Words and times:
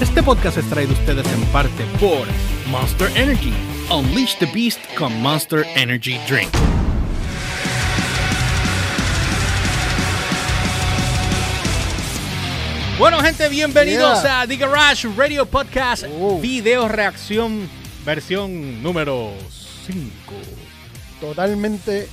Este 0.00 0.22
podcast 0.22 0.58
es 0.58 0.68
traído 0.68 0.92
a 0.92 0.98
ustedes 0.98 1.26
en 1.32 1.40
parte 1.46 1.84
por 2.00 2.26
Monster 2.70 3.10
Energy. 3.16 3.52
Unleash 3.90 4.36
the 4.38 4.46
Beast 4.46 4.80
con 4.96 5.12
Monster 5.20 5.66
Energy 5.74 6.18
Drink. 6.28 6.50
Bueno, 12.98 13.20
gente, 13.20 13.48
bienvenidos 13.48 14.22
Yeah. 14.22 14.40
a 14.40 14.46
The 14.46 14.56
Garage 14.56 15.08
Radio 15.16 15.46
Podcast 15.46 16.04
Oh. 16.18 16.40
Video 16.40 16.88
Reacción 16.88 17.68
versión 18.04 18.82
número 18.82 19.32
5. 19.86 20.00
totalmente 21.20 22.08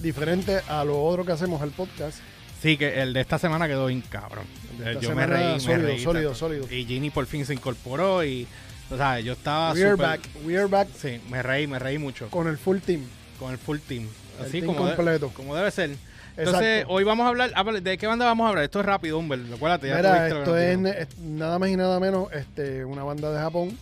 diferente 0.00 0.60
a 0.68 0.84
lo 0.84 1.02
otro 1.02 1.24
que 1.24 1.32
hacemos 1.32 1.60
el 1.62 1.70
podcast. 1.70 2.18
Sí, 2.62 2.76
que 2.76 3.00
el 3.02 3.12
de 3.14 3.20
esta 3.20 3.38
semana 3.38 3.66
quedó 3.66 3.86
bien 3.86 4.02
cabrón. 4.08 4.44
Esta 4.84 5.00
yo 5.00 5.14
me 5.14 5.26
reí, 5.26 5.54
me 5.54 5.60
sólido, 5.60 5.86
reí. 5.88 6.02
sólido, 6.02 6.34
sólido. 6.34 6.66
Y 6.72 6.84
Ginny 6.84 7.10
por 7.10 7.26
fin 7.26 7.44
se 7.46 7.54
incorporó 7.54 8.24
y, 8.24 8.46
o 8.90 8.96
sea, 8.96 9.20
yo 9.20 9.32
estaba 9.32 9.72
We 9.72 9.84
are 9.84 9.94
back, 9.96 10.20
we 10.44 10.56
are 10.56 10.66
back 10.66 10.88
Sí, 10.96 11.20
me 11.30 11.42
reí, 11.42 11.66
me 11.66 11.78
reí 11.78 11.98
mucho 11.98 12.28
con 12.30 12.46
el 12.48 12.58
full 12.58 12.78
team. 12.78 13.02
con 13.38 13.52
el 13.52 13.58
full 13.58 13.78
team. 13.86 14.06
El 14.38 14.44
Así 14.46 14.60
team 14.60 14.66
como, 14.74 14.86
completo. 14.94 15.30
como 15.34 15.54
debe 15.56 15.70
ser. 15.70 15.90
Entonces, 16.36 16.62
Exacto. 16.82 16.92
hoy 16.94 17.02
vamos 17.02 17.24
a 17.24 17.28
hablar, 17.30 17.50
ah, 17.56 17.64
¿de 17.64 17.98
qué 17.98 18.06
banda 18.06 18.24
vamos 18.24 18.46
a 18.46 18.50
hablar? 18.50 18.62
Esto 18.64 18.78
es 18.78 18.86
rápido, 18.86 19.18
Humber, 19.18 19.40
acuérdate. 19.52 19.88
ya 19.88 19.96
Mira, 19.96 20.28
esto 20.28 20.56
es, 20.56 20.78
es 20.96 21.18
nada 21.18 21.58
más 21.58 21.68
y 21.68 21.76
nada 21.76 21.98
menos 21.98 22.32
este, 22.32 22.84
una 22.84 23.02
banda 23.02 23.32
de 23.32 23.38
Japón. 23.40 23.76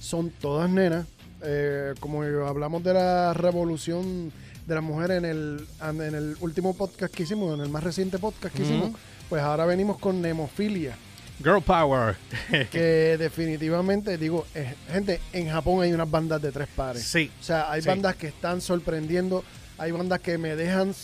Son 0.00 0.30
todas 0.30 0.70
nenas. 0.70 1.06
Eh, 1.42 1.94
como 1.98 2.22
hablamos 2.22 2.84
de 2.84 2.94
la 2.94 3.34
revolución 3.34 4.32
de 4.66 4.74
las 4.74 4.82
mujeres 4.84 5.18
en 5.18 5.24
el, 5.24 5.66
en 5.82 6.00
el 6.14 6.36
último 6.40 6.76
podcast 6.76 7.12
que 7.12 7.24
hicimos, 7.24 7.54
en 7.54 7.60
el 7.64 7.68
más 7.70 7.82
reciente 7.82 8.18
podcast 8.18 8.54
que 8.54 8.62
hicimos, 8.62 8.92
pues 9.28 9.42
ahora 9.42 9.64
venimos 9.66 9.98
con 9.98 10.20
Nemofilia. 10.22 10.96
Girl 11.38 11.60
Power. 11.62 12.16
que 12.72 13.16
definitivamente, 13.18 14.16
digo, 14.16 14.46
eh, 14.54 14.74
gente, 14.90 15.20
en 15.32 15.48
Japón 15.50 15.82
hay 15.82 15.92
unas 15.92 16.10
bandas 16.10 16.40
de 16.40 16.50
tres 16.52 16.68
pares. 16.74 17.02
sí. 17.02 17.30
O 17.40 17.42
sea, 17.44 17.70
hay 17.70 17.82
Sí. 17.82 17.88
bandas 17.88 18.16
que 18.16 18.28
están 18.28 18.60
sorprendiendo, 18.60 19.44
hay 19.78 19.90
bandas 19.92 20.20
que 20.20 20.38
me 20.38 20.56
dejan 20.56 20.94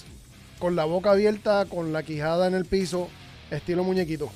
con 0.59 0.75
la 0.77 0.85
boca 0.85 1.11
abierta, 1.11 1.67
con 1.69 1.93
la 1.93 2.03
quijada 2.03 2.47
en 2.47 2.55
el 2.55 2.65
piso, 2.65 3.09
estilo 3.51 3.85
muñequito. 3.85 4.31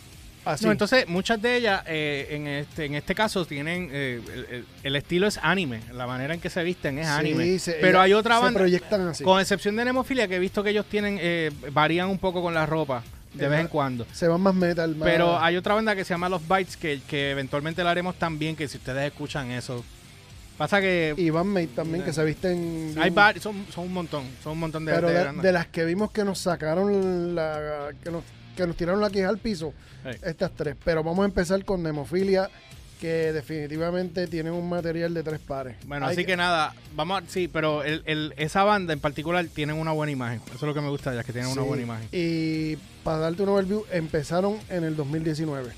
Así. 0.44 0.64
No, 0.64 0.70
entonces, 0.70 1.08
muchas 1.08 1.42
de 1.42 1.56
ellas, 1.56 1.82
eh, 1.88 2.28
en, 2.30 2.46
este, 2.46 2.84
en 2.84 2.94
este 2.94 3.14
caso, 3.16 3.44
tienen. 3.46 3.88
eh, 3.90 4.62
el, 4.84 4.94
estilo 4.94 5.26
es 5.26 5.40
anime. 5.42 5.80
La 5.92 6.06
manera 6.06 6.34
en 6.34 6.40
que 6.40 6.50
se 6.50 6.62
visten 6.62 6.98
es 7.00 7.06
Sí, 7.06 7.12
anime. 7.12 7.58
se- 7.58 7.72
Pero 7.80 8.00
hay 8.00 8.12
otra 8.12 8.36
se 8.36 8.42
banda. 8.44 8.60
proyectan 8.60 9.08
así. 9.08 9.24
Con 9.24 9.40
excepción 9.40 9.74
de 9.74 9.84
Nemofilia, 9.86 10.28
que 10.28 10.36
he 10.36 10.38
visto 10.38 10.62
que 10.62 10.70
ellos 10.70 10.86
tienen. 10.86 11.18
eh, 11.20 11.50
varían 11.72 12.08
un 12.08 12.18
poco 12.18 12.42
con 12.42 12.54
la 12.54 12.64
ropa. 12.64 13.02
De 13.38 13.48
vez 13.48 13.60
en 13.60 13.68
cuando. 13.68 14.06
Se 14.12 14.26
van 14.28 14.40
más 14.40 14.54
metal, 14.54 14.94
más... 14.96 15.08
Pero 15.08 15.38
hay 15.38 15.56
otra 15.56 15.74
banda 15.74 15.94
que 15.94 16.04
se 16.04 16.14
llama 16.14 16.28
Los 16.28 16.46
Bites 16.48 16.76
que, 16.76 17.00
que 17.08 17.30
eventualmente 17.30 17.82
la 17.84 17.90
haremos 17.90 18.16
también, 18.18 18.56
que 18.56 18.66
si 18.68 18.78
ustedes 18.78 19.04
escuchan 19.12 19.50
eso. 19.50 19.84
Pasa 20.58 20.80
que 20.80 21.12
Y 21.18 21.28
Van 21.30 21.46
Mate 21.48 21.68
también, 21.68 22.02
que 22.02 22.12
se 22.14 22.24
visten... 22.24 22.94
hay 22.96 23.10
bien- 23.10 23.14
vari- 23.14 23.40
son, 23.40 23.66
son 23.74 23.84
un 23.84 23.92
montón, 23.92 24.24
son 24.42 24.52
un 24.52 24.58
montón 24.60 24.84
de, 24.86 24.92
Pero 24.94 25.08
de 25.10 25.32
de, 25.42 25.52
las 25.52 25.66
que 25.66 25.84
vimos 25.84 26.10
que 26.10 26.24
nos 26.24 26.38
sacaron 26.38 27.34
la... 27.34 27.90
Que 28.02 28.10
nos, 28.10 28.24
que 28.56 28.66
nos 28.66 28.74
tiraron 28.74 29.02
la 29.02 29.10
quija 29.10 29.28
al 29.28 29.36
piso, 29.36 29.74
estas 30.22 30.50
tres. 30.52 30.74
Pero 30.82 31.04
vamos 31.04 31.22
a 31.24 31.26
empezar 31.26 31.62
con 31.66 31.82
Nemofilia, 31.82 32.48
que 33.00 33.32
definitivamente 33.32 34.26
tienen 34.26 34.52
un 34.54 34.68
material 34.68 35.12
de 35.14 35.22
tres 35.22 35.38
pares. 35.40 35.76
Bueno, 35.86 36.06
Hay 36.06 36.14
así 36.14 36.24
que, 36.24 36.36
nada, 36.36 36.74
vamos 36.94 37.22
a, 37.22 37.26
sí, 37.28 37.46
pero 37.48 37.82
el, 37.82 38.02
el- 38.06 38.32
esa 38.36 38.64
banda 38.64 38.92
en 38.92 39.00
particular 39.00 39.44
tienen 39.46 39.76
una 39.76 39.92
buena 39.92 40.12
imagen. 40.12 40.40
Eso 40.46 40.54
es 40.56 40.62
lo 40.62 40.74
que 40.74 40.80
me 40.80 40.88
gusta 40.88 41.12
ellas, 41.12 41.24
que 41.26 41.32
tienen 41.32 41.50
una 41.50 41.62
Sí, 41.62 41.68
buena 41.68 41.82
imagen. 41.82 42.08
Y 42.12 42.76
para 43.04 43.18
darte 43.18 43.42
un 43.42 43.50
overview, 43.50 43.84
empezaron 43.92 44.58
en 44.70 44.84
el 44.84 44.96
2019. 44.96 45.70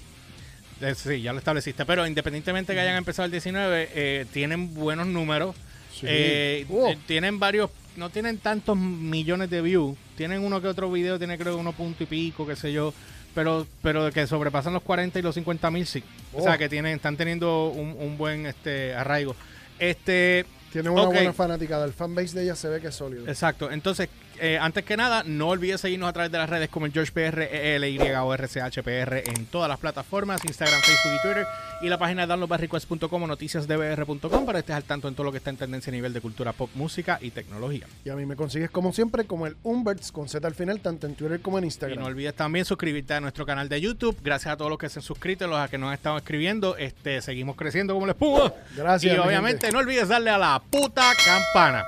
Eh, 0.81 0.95
Sí, 0.95 1.21
ya 1.23 1.33
lo 1.33 1.39
estableciste. 1.39 1.85
Pero 1.85 2.07
independientemente 2.07 2.73
que 2.73 2.81
hayan 2.81 2.97
empezado 2.97 3.27
el 3.27 3.33
19, 3.33 3.89
eh, 3.95 4.27
tienen 4.33 4.75
buenos 4.75 5.07
números. 5.09 5.57
Eh, 6.03 6.65
Oh. 6.71 6.87
eh, 6.89 6.99
tienen 7.09 7.41
varios, 7.41 7.71
no 7.97 8.11
tienen 8.11 8.39
tantos 8.39 8.77
millones 8.77 9.51
de 9.51 9.61
views. 9.61 9.97
Tienen 10.17 10.45
uno 10.45 10.61
que 10.63 10.69
otro 10.69 10.91
video, 10.93 11.19
tiene 11.19 11.37
creo 11.37 11.57
uno 11.57 11.73
punto 11.73 12.05
y 12.05 12.07
pico, 12.07 12.47
qué 12.47 12.55
sé 12.55 12.73
yo. 12.73 12.95
Pero, 13.39 13.69
pero 13.83 14.11
que 14.11 14.27
sobrepasan 14.27 14.73
los 14.73 14.83
40 14.83 15.17
y 15.21 15.23
los 15.23 15.33
50 15.37 15.71
mil, 15.71 15.87
sí. 15.87 16.03
O 16.33 16.39
Oh. 16.41 16.43
sea, 16.43 16.59
que 16.59 16.69
tienen, 16.69 16.97
están 16.97 17.17
teniendo 17.17 17.69
un, 17.69 17.91
un 17.97 18.19
buen 18.19 18.47
este 18.47 18.97
arraigo. 18.97 19.37
Este, 19.79 20.45
Tienen 20.73 20.91
una 20.93 21.03
Ok. 21.05 21.15
buena 21.15 21.33
fanática. 21.33 21.83
El 21.85 21.93
fanbase 21.93 22.37
de 22.37 22.43
ella 22.43 22.57
se 22.57 22.69
ve 22.69 22.81
que 22.81 22.89
es 22.89 22.95
sólido. 22.97 23.29
Exacto. 23.29 23.71
Entonces, 23.71 24.09
eh, 24.41 24.59
antes 24.61 24.85
que 24.85 24.97
nada, 24.97 25.23
no 25.25 25.49
olvides 25.49 25.81
seguirnos 25.81 26.09
a 26.09 26.13
través 26.13 26.31
de 26.33 26.39
las 26.39 26.49
redes 26.49 26.69
como 26.69 26.87
el 26.87 26.93
George 26.93 27.13
PR, 27.13 27.43
ELY 27.43 27.99
o 28.21 28.35
RCHPR 28.35 29.23
en 29.29 29.47
todas 29.47 29.69
las 29.69 29.79
plataformas, 29.79 30.45
Instagram, 30.45 30.81
Facebook 30.81 31.13
y 31.19 31.23
Twitter. 31.23 31.47
Y 31.81 31.89
la 31.89 31.97
página 31.99 32.23
de 32.23 32.27
downloadbarrequest.com 32.29 33.23
o 33.23 33.27
noticiasdbr.com 33.29 34.45
para 34.47 34.59
que 34.59 34.61
estés 34.61 34.75
al 34.77 34.83
tanto 34.83 35.07
en 35.09 35.15
todo 35.15 35.25
lo 35.25 35.31
que 35.33 35.39
está 35.39 35.51
en 35.51 35.57
tendencia 35.57 35.91
a 35.91 35.95
nivel 35.95 36.13
de 36.13 36.21
cultura 36.21 36.53
pop, 36.53 36.69
música 36.75 37.19
y 37.23 37.31
tecnología. 37.31 37.87
Y 38.05 38.11
a 38.11 38.17
mí 38.17 38.27
me 38.27 38.35
consigues 38.35 38.69
como 38.71 38.93
siempre 38.93 39.25
como 39.27 39.47
el 39.47 39.57
Umberts 39.63 40.11
con 40.11 40.29
Z 40.29 40.45
al 40.47 40.55
final, 40.57 40.81
tanto 40.81 41.07
en 41.07 41.15
Twitter 41.15 41.41
como 41.41 41.59
en 41.59 41.65
Y 41.65 41.67
Instagram. 41.69 42.01
no 42.01 42.07
olvides 42.07 42.35
también 42.35 42.65
suscribirte 42.65 43.15
a 43.15 43.21
nuestro 43.21 43.47
canal 43.47 43.69
de 43.69 43.81
YouTube. 43.81 44.17
Gracias 44.25 44.53
a 44.53 44.57
todos 44.57 44.71
los 44.71 44.79
que 44.79 44.89
se 44.89 44.99
han 44.99 45.03
suscrito, 45.05 45.47
los 45.47 45.69
que 45.71 45.79
nos 45.79 45.89
han 45.89 45.95
estado 45.95 46.17
escribiendo. 46.19 46.77
Este, 46.77 47.23
seguimos 47.23 47.55
creciendo 47.55 47.95
como 47.95 48.07
la 48.07 48.13
espuma. 48.13 48.53
Gracias, 48.77 49.15
Y 49.15 49.19
obviamente 49.19 49.67
gente. 49.67 49.73
no 49.73 49.79
olvides 49.79 50.09
darle 50.09 50.31
a 50.31 50.39
la 50.39 50.61
puta 50.71 51.13
campana. 51.25 51.85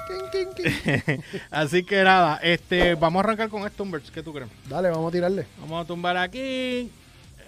Así 1.50 1.82
que 1.84 2.04
nada, 2.04 2.39
este, 2.42 2.94
vamos 2.94 3.20
a 3.20 3.24
arrancar 3.24 3.48
con 3.48 3.66
esto, 3.66 3.82
Humberts. 3.82 4.10
¿Qué 4.10 4.22
tú 4.22 4.32
crees? 4.32 4.50
Dale, 4.68 4.90
vamos 4.90 5.08
a 5.08 5.12
tirarle. 5.12 5.46
Vamos 5.60 5.84
a 5.84 5.86
tumbar 5.86 6.16
aquí. 6.16 6.90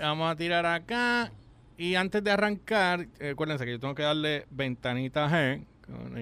Vamos 0.01 0.31
a 0.31 0.37
tirar 0.37 0.67
acá. 0.67 1.31
Y 1.77 1.95
antes 1.95 2.23
de 2.23 2.31
arrancar, 2.31 3.07
acuérdense 3.31 3.65
que 3.65 3.73
yo 3.73 3.81
tengo 3.81 3.95
que 3.95 4.03
darle 4.03 4.47
ventanita 4.51 5.29
G. 5.29 5.65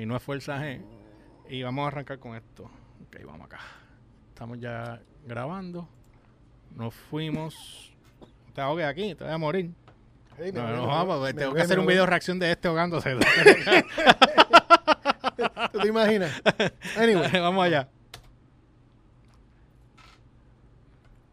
Y 0.00 0.06
no 0.06 0.16
es 0.16 0.22
fuerza 0.22 0.59
G. 0.60 0.80
Y 1.48 1.62
vamos 1.62 1.84
a 1.84 1.88
arrancar 1.88 2.19
con 2.19 2.36
esto. 2.36 2.64
Ok, 3.06 3.25
vamos 3.25 3.47
acá. 3.47 3.60
Estamos 4.28 4.59
ya 4.60 5.00
grabando. 5.26 5.88
Nos 6.76 6.94
fuimos. 6.94 7.92
Te 8.54 8.60
ahogues 8.60 8.86
aquí, 8.86 9.14
te 9.14 9.25
voy 9.25 9.32
a 9.32 9.38
morir. 9.38 9.70
Hey, 10.38 10.53
No, 10.54 10.62
no, 10.69 10.82
me 10.82 10.86
vamos, 10.86 11.19
voy, 11.19 11.34
tengo 11.34 11.50
me 11.50 11.56
que 11.56 11.62
hacer 11.62 11.78
un 11.78 11.86
video 11.86 12.06
reacción 12.06 12.38
de 12.38 12.50
este 12.50 12.69
ahogándose. 12.69 13.16
¿Tú 15.72 15.78
te 15.78 15.88
imaginas? 15.88 16.30
Anyway. 16.97 17.30
vamos 17.41 17.64
allá. 17.64 17.88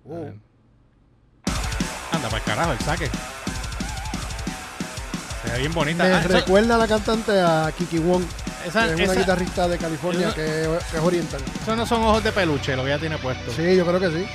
Oh, 0.09 0.29
Anda, 2.13 2.29
para 2.29 2.37
el 2.37 2.43
carajo, 2.43 2.71
el 2.71 2.79
saque. 2.79 3.09
Se 5.43 5.51
ve 5.51 5.59
bien 5.59 5.73
bonita. 5.73 6.03
me 6.03 6.13
Ah, 6.13 6.19
eso- 6.19 6.29
recuerda 6.29 6.75
a 6.75 6.77
la 6.77 6.87
cantante 6.87 7.39
a 7.39 7.71
Kiki 7.77 7.99
Wong, 7.99 8.23
esa- 8.65 8.87
que 8.95 9.03
es 9.03 9.09
una 9.09 9.19
guitarrista 9.19 9.67
de 9.67 9.77
California 9.77 10.29
que, 10.33 10.43
que 10.91 10.97
es 10.97 11.03
oriental. 11.03 11.41
Esos 11.61 11.77
no 11.77 11.85
son 11.85 12.03
ojos 12.03 12.23
de 12.23 12.31
peluche, 12.31 12.75
lo 12.75 12.83
que 12.83 12.89
ella 12.91 12.99
tiene 12.99 13.17
puesto. 13.17 13.51
Sí, 13.53 13.75
yo 13.75 13.85
creo 13.85 13.99
que 13.99 14.09
sí. 14.09 14.25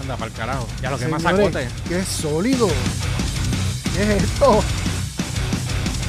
Anda, 0.00 0.16
para 0.16 0.30
el 0.30 0.36
carajo. 0.36 0.68
Ya 0.80 0.90
lo 0.90 0.98
que 0.98 1.08
más 1.08 1.22
sacote. 1.22 1.68
¡Qué 1.88 2.04
sólido! 2.04 2.68
¿Qué 3.94 4.02
es 4.16 4.22
esto? 4.22 4.62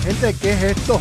Gente, 0.04 0.34
¿qué 0.36 0.54
es 0.54 0.64
esto? 0.78 1.00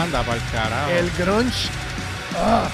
Anda, 0.00 0.22
para 0.22 0.36
el 0.36 0.50
carajo. 0.52 0.90
El 0.90 1.10
grunge. 1.18 1.68
Ah, 2.36 2.68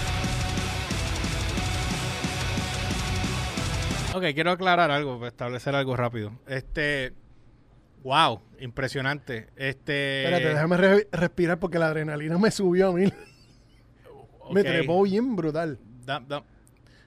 Ok, 4.15 4.23
quiero 4.35 4.53
aclarar 4.53 4.91
algo, 4.91 5.19
pues, 5.19 5.33
establecer 5.33 5.75
algo 5.75 5.97
rápido. 5.97 6.33
Este. 6.47 7.13
Wow, 8.03 8.41
impresionante. 8.61 9.49
Este. 9.57 10.25
espérate, 10.25 10.49
déjame 10.49 10.77
re- 10.77 11.09
respirar 11.11 11.59
porque 11.59 11.79
la 11.79 11.87
adrenalina 11.87 12.37
me 12.39 12.51
subió 12.51 12.89
a 12.89 12.93
mí. 12.93 13.13
Me 14.53 14.63
trepó 14.63 15.03
bien 15.05 15.35
brutal. 15.37 15.79
Da- 16.05 16.21
da- 16.21 16.45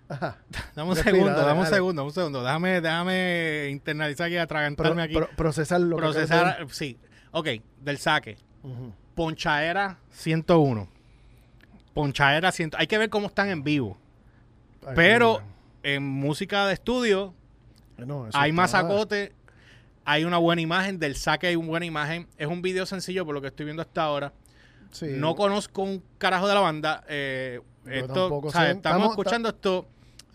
Ajá. 0.10 0.38
dame 0.76 0.90
un 0.90 0.96
Respira, 0.96 1.16
segundo, 1.18 1.34
dale, 1.36 1.48
dame 1.48 1.60
un 1.60 1.64
dale. 1.66 1.76
segundo, 1.76 2.04
un 2.06 2.12
segundo. 2.12 2.44
Déjame, 2.44 2.82
déjame 2.82 3.68
internalizar 3.70 4.26
aquí, 4.26 4.34
Pro- 4.36 4.42
atragantarme 4.44 5.02
aquí. 5.04 5.14
pro- 5.14 5.30
procesar 5.36 5.80
lo 5.82 5.98
que 5.98 6.02
procesar. 6.02 6.66
Sí. 6.72 6.98
Ok, 7.32 7.48
del 7.80 8.00
saque. 8.00 8.38
Ujú. 8.64 8.92
Ponchaera 9.14 10.00
101. 10.10 10.88
Ponchaera 11.94 12.52
100. 12.52 12.72
Hay 12.78 12.88
que 12.88 12.98
ver 12.98 13.10
cómo 13.12 13.28
están 13.28 13.50
en 13.50 13.64
vivo. 13.64 13.98
Ay, 14.86 14.94
Pero 14.96 15.42
en 15.96 16.04
música 16.04 16.68
de 16.68 16.74
estudio 16.74 17.34
no, 17.98 18.24
hay 18.34 18.50
está- 18.50 18.54
más 18.54 18.72
sacote, 18.72 19.32
hay 20.06 20.26
una 20.26 20.38
buena 20.38 20.62
imagen, 20.62 21.00
del 21.00 21.16
saque 21.16 21.48
hay 21.48 21.56
una 21.56 21.68
buena 21.68 21.86
imagen. 21.86 22.28
Es 22.38 22.48
un 22.48 22.62
video 22.62 22.86
sencillo 22.86 23.26
por 23.26 23.34
lo 23.34 23.42
que 23.42 23.48
estoy 23.48 23.66
viendo 23.66 23.82
hasta 23.82 24.04
ahora. 24.04 24.34
Sí. 24.92 25.08
No 25.12 25.36
conozco 25.36 25.82
un 25.84 26.04
carajo 26.18 26.48
de 26.48 26.54
la 26.54 26.60
banda. 26.62 27.04
eh, 27.08 27.62
esto, 27.86 28.42
Estamos- 28.48 29.10
escuchando 29.12 29.50
esto. 29.50 29.88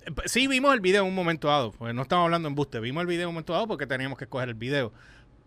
Eh, 0.07 0.11
Sí 0.27 0.47
vimos 0.47 0.73
el 0.75 0.81
video 0.81 1.03
en 1.03 1.09
un 1.09 1.15
momento 1.15 1.49
dado, 1.49 1.71
pues 1.73 1.95
no 1.95 2.03
estamos 2.03 2.25
hablando 2.25 2.49
en 2.49 2.55
buste, 2.55 2.81
vimos 2.81 3.03
el 3.03 3.07
video 3.07 3.23
en 3.25 3.29
un 3.29 3.35
momento 3.35 3.53
dado 3.53 3.67
porque 3.69 3.87
teníamos 3.87 4.17
que 4.19 4.25
escoger 4.25 4.49
el 4.49 4.55
video. 4.55 4.93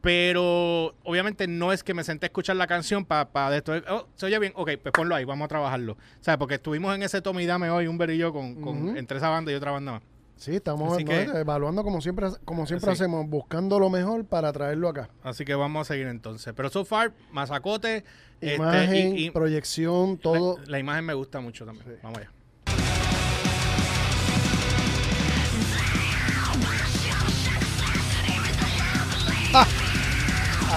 Pero 0.05 0.93
obviamente 1.03 1.47
no 1.47 1.73
es 1.73 1.83
que 1.83 1.95
me 1.95 2.03
senté 2.03 2.25
a 2.25 2.27
escuchar 2.27 2.55
la 2.57 2.67
canción 2.67 3.05
para 3.05 3.49
de 3.49 3.57
esto. 3.57 3.73
Oh, 3.89 4.05
se 4.15 4.27
oye 4.27 4.37
bien, 4.37 4.53
ok, 4.55 4.69
pues 4.79 4.93
ponlo 4.93 5.15
ahí, 5.15 5.25
vamos 5.25 5.45
a 5.45 5.47
trabajarlo. 5.47 5.97
¿Sabes? 6.21 6.37
Porque 6.37 6.53
estuvimos 6.55 6.93
en 6.93 7.01
ese 7.01 7.23
tome 7.23 7.41
y 7.41 7.47
dame 7.47 7.71
hoy, 7.71 7.87
un 7.87 7.99
y 8.11 8.17
yo, 8.19 8.31
con, 8.31 8.61
con- 8.61 8.95
entre 8.97 9.17
esa 9.17 9.29
banda 9.29 9.51
y 9.51 9.55
otra 9.55 9.71
banda 9.71 9.93
más. 9.93 10.03
Sí, 10.35 10.57
estamos 10.57 10.93
Así 10.93 11.03
¿no? 11.05 11.09
que- 11.09 11.23
evaluando 11.39 11.81
como 11.83 12.01
siempre, 12.01 12.27
como 12.45 12.67
siempre 12.67 12.91
Sí. 12.91 12.93
hacemos, 13.01 13.27
buscando 13.27 13.79
lo 13.79 13.89
mejor 13.89 14.25
para 14.25 14.53
traerlo 14.53 14.89
acá. 14.89 15.09
Así 15.23 15.43
que 15.43 15.55
vamos 15.55 15.89
a 15.89 15.93
seguir 15.93 16.05
entonces. 16.05 16.53
Pero 16.55 16.69
so 16.69 16.85
far, 16.85 17.11
masacote. 17.31 18.03
este, 18.41 18.55
Imagen, 18.57 19.17
y- 19.17 19.25
y 19.25 19.31
proyección, 19.31 20.19
todo. 20.19 20.59
La, 20.65 20.71
la 20.73 20.79
imagen 20.79 21.05
me 21.05 21.15
gusta 21.15 21.39
mucho 21.39 21.65
también. 21.65 21.87
Sí. 21.87 21.93
Vamos 22.03 22.19
allá. 22.19 22.31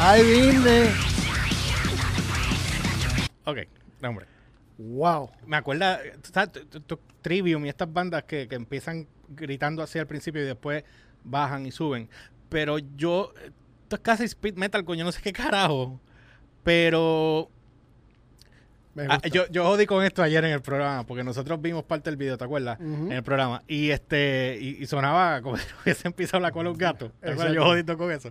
¡Ay, 0.00 0.22
vine! 0.22 0.90
Ok, 3.44 3.58
no, 4.00 4.10
hombre. 4.10 4.26
¡Wow! 4.78 5.28
Me 5.44 5.56
acuerda, 5.56 5.98
Trivium 7.20 7.66
y 7.66 7.68
estas 7.68 7.92
bandas 7.92 8.22
que, 8.22 8.46
que 8.46 8.54
empiezan 8.54 9.08
gritando 9.28 9.82
así 9.82 9.98
al 9.98 10.06
principio 10.06 10.40
y 10.40 10.44
después 10.46 10.84
bajan 11.24 11.66
y 11.66 11.72
suben. 11.72 12.08
Pero 12.48 12.78
yo, 12.78 13.34
esto 13.82 13.96
es 13.96 14.02
casi 14.02 14.24
speed 14.24 14.54
metal, 14.54 14.84
coño, 14.84 15.04
no 15.04 15.10
sé 15.10 15.20
qué 15.20 15.32
carajo. 15.32 16.00
Pero 16.62 17.50
ah, 18.96 19.20
yo, 19.32 19.48
yo 19.48 19.64
jodí 19.64 19.84
con 19.86 20.04
esto 20.04 20.22
ayer 20.22 20.44
en 20.44 20.52
el 20.52 20.62
programa, 20.62 21.04
porque 21.04 21.24
nosotros 21.24 21.60
vimos 21.60 21.82
parte 21.82 22.08
del 22.08 22.16
video, 22.16 22.38
¿te 22.38 22.44
acuerdas? 22.44 22.78
En 22.78 23.10
el 23.10 23.24
programa. 23.24 23.64
Y 23.66 23.90
este 23.90 24.58
y, 24.60 24.80
y 24.80 24.86
sonaba 24.86 25.42
como 25.42 25.56
si 25.58 25.66
hubiese 25.82 26.06
empezado 26.06 26.40
la 26.40 26.52
cola 26.52 26.70
un 26.70 26.78
gato. 26.78 27.10
¿Te 27.20 27.32
acuerdas? 27.32 27.54
Yo 27.54 27.64
jodito 27.64 27.98
con 27.98 28.12
eso. 28.12 28.30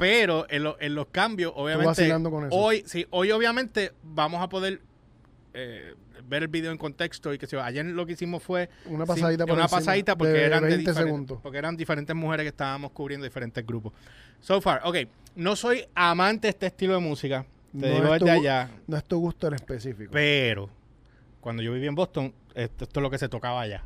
Pero 0.00 0.46
en, 0.50 0.64
lo- 0.64 0.76
en 0.80 0.94
los 0.96 1.06
cambios, 1.08 1.52
obviamente. 1.54 2.08
con 2.30 2.46
eso. 2.46 2.56
Hoy, 2.56 2.82
sí, 2.86 3.06
hoy 3.10 3.30
obviamente 3.30 3.92
vamos 4.02 4.42
a 4.42 4.48
poder 4.48 4.80
eh, 5.54 5.94
ver 6.26 6.42
el 6.44 6.48
video 6.48 6.72
en 6.72 6.78
contexto 6.78 7.32
y 7.34 7.38
que 7.38 7.46
se 7.46 7.58
Ayer 7.58 7.84
lo 7.84 8.06
que 8.06 8.12
hicimos 8.12 8.42
fue 8.42 8.68
Una 8.86 9.04
sí, 9.04 9.08
pasadita 9.08 9.46
por 9.46 9.56
una 9.56 9.68
pasadita 9.68 10.16
porque 10.16 10.32
de 10.32 10.44
eran 10.44 10.62
de 10.62 10.68
20 10.70 10.90
diferentes- 10.90 11.04
segundos. 11.04 11.38
porque 11.42 11.58
eran 11.58 11.76
diferentes 11.76 12.16
mujeres 12.16 12.44
que 12.44 12.48
estábamos 12.48 12.92
cubriendo 12.92 13.24
diferentes 13.24 13.64
grupos. 13.66 13.92
So 14.40 14.60
far, 14.60 14.80
ok, 14.84 14.96
no 15.36 15.54
soy 15.56 15.84
amante 15.94 16.46
de 16.46 16.50
este 16.50 16.66
estilo 16.66 16.94
de 16.94 17.00
música, 17.00 17.44
te 17.72 17.78
No 17.78 17.86
digo 17.94 18.14
es 18.14 18.20
desde 18.20 18.24
tu- 18.26 18.30
allá, 18.40 18.70
No 18.86 18.96
es 18.96 19.04
tu 19.04 19.18
gusto 19.18 19.48
en 19.48 19.54
específico. 19.54 20.10
pero 20.12 20.68
cuando 21.40 21.62
yo 21.62 21.72
viví 21.72 21.86
en 21.86 21.94
Boston, 21.94 22.32
esto, 22.54 22.84
esto 22.84 23.00
es 23.00 23.02
lo 23.02 23.10
que 23.10 23.18
se 23.18 23.28
tocaba 23.28 23.60
allá 23.60 23.84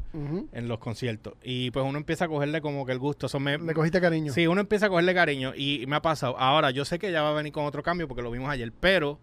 en 0.53 0.69
los 0.69 0.79
conciertos 0.79 1.35
y 1.43 1.71
pues 1.71 1.85
uno 1.87 1.99
empieza 1.99 2.25
a 2.25 2.29
cogerle 2.29 2.61
como 2.61 2.85
que 2.87 2.93
el 2.93 2.99
gusto, 2.99 3.27
eso 3.27 3.39
me, 3.41 3.59
Le 3.59 3.75
cogiste 3.75 4.01
cariño. 4.01 4.33
Sí, 4.33 4.47
uno 4.47 4.61
empieza 4.61 4.87
a 4.87 4.89
cogerle 4.89 5.15
cariño 5.15 5.53
y, 5.57 5.83
y 5.83 5.87
me 5.87 5.97
ha 5.97 6.03
pasado. 6.03 6.39
Ahora, 6.39 6.71
yo 6.71 6.85
sé 6.85 6.99
que 6.99 7.11
ya 7.13 7.23
va 7.23 7.31
a 7.31 7.35
venir 7.35 7.53
con 7.53 7.65
otro 7.67 7.83
cambio 7.83 8.09
porque 8.09 8.23
lo 8.23 8.31
vimos 8.31 8.49
ayer, 8.51 8.73
pero 8.79 9.19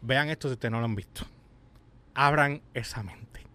vean 0.00 0.28
esto 0.30 0.48
si 0.48 0.54
ustedes 0.54 0.72
no 0.72 0.78
lo 0.80 0.84
han 0.86 0.94
visto. 0.94 1.24
Abran 2.14 2.60
esa 2.74 3.02
mente. 3.02 3.46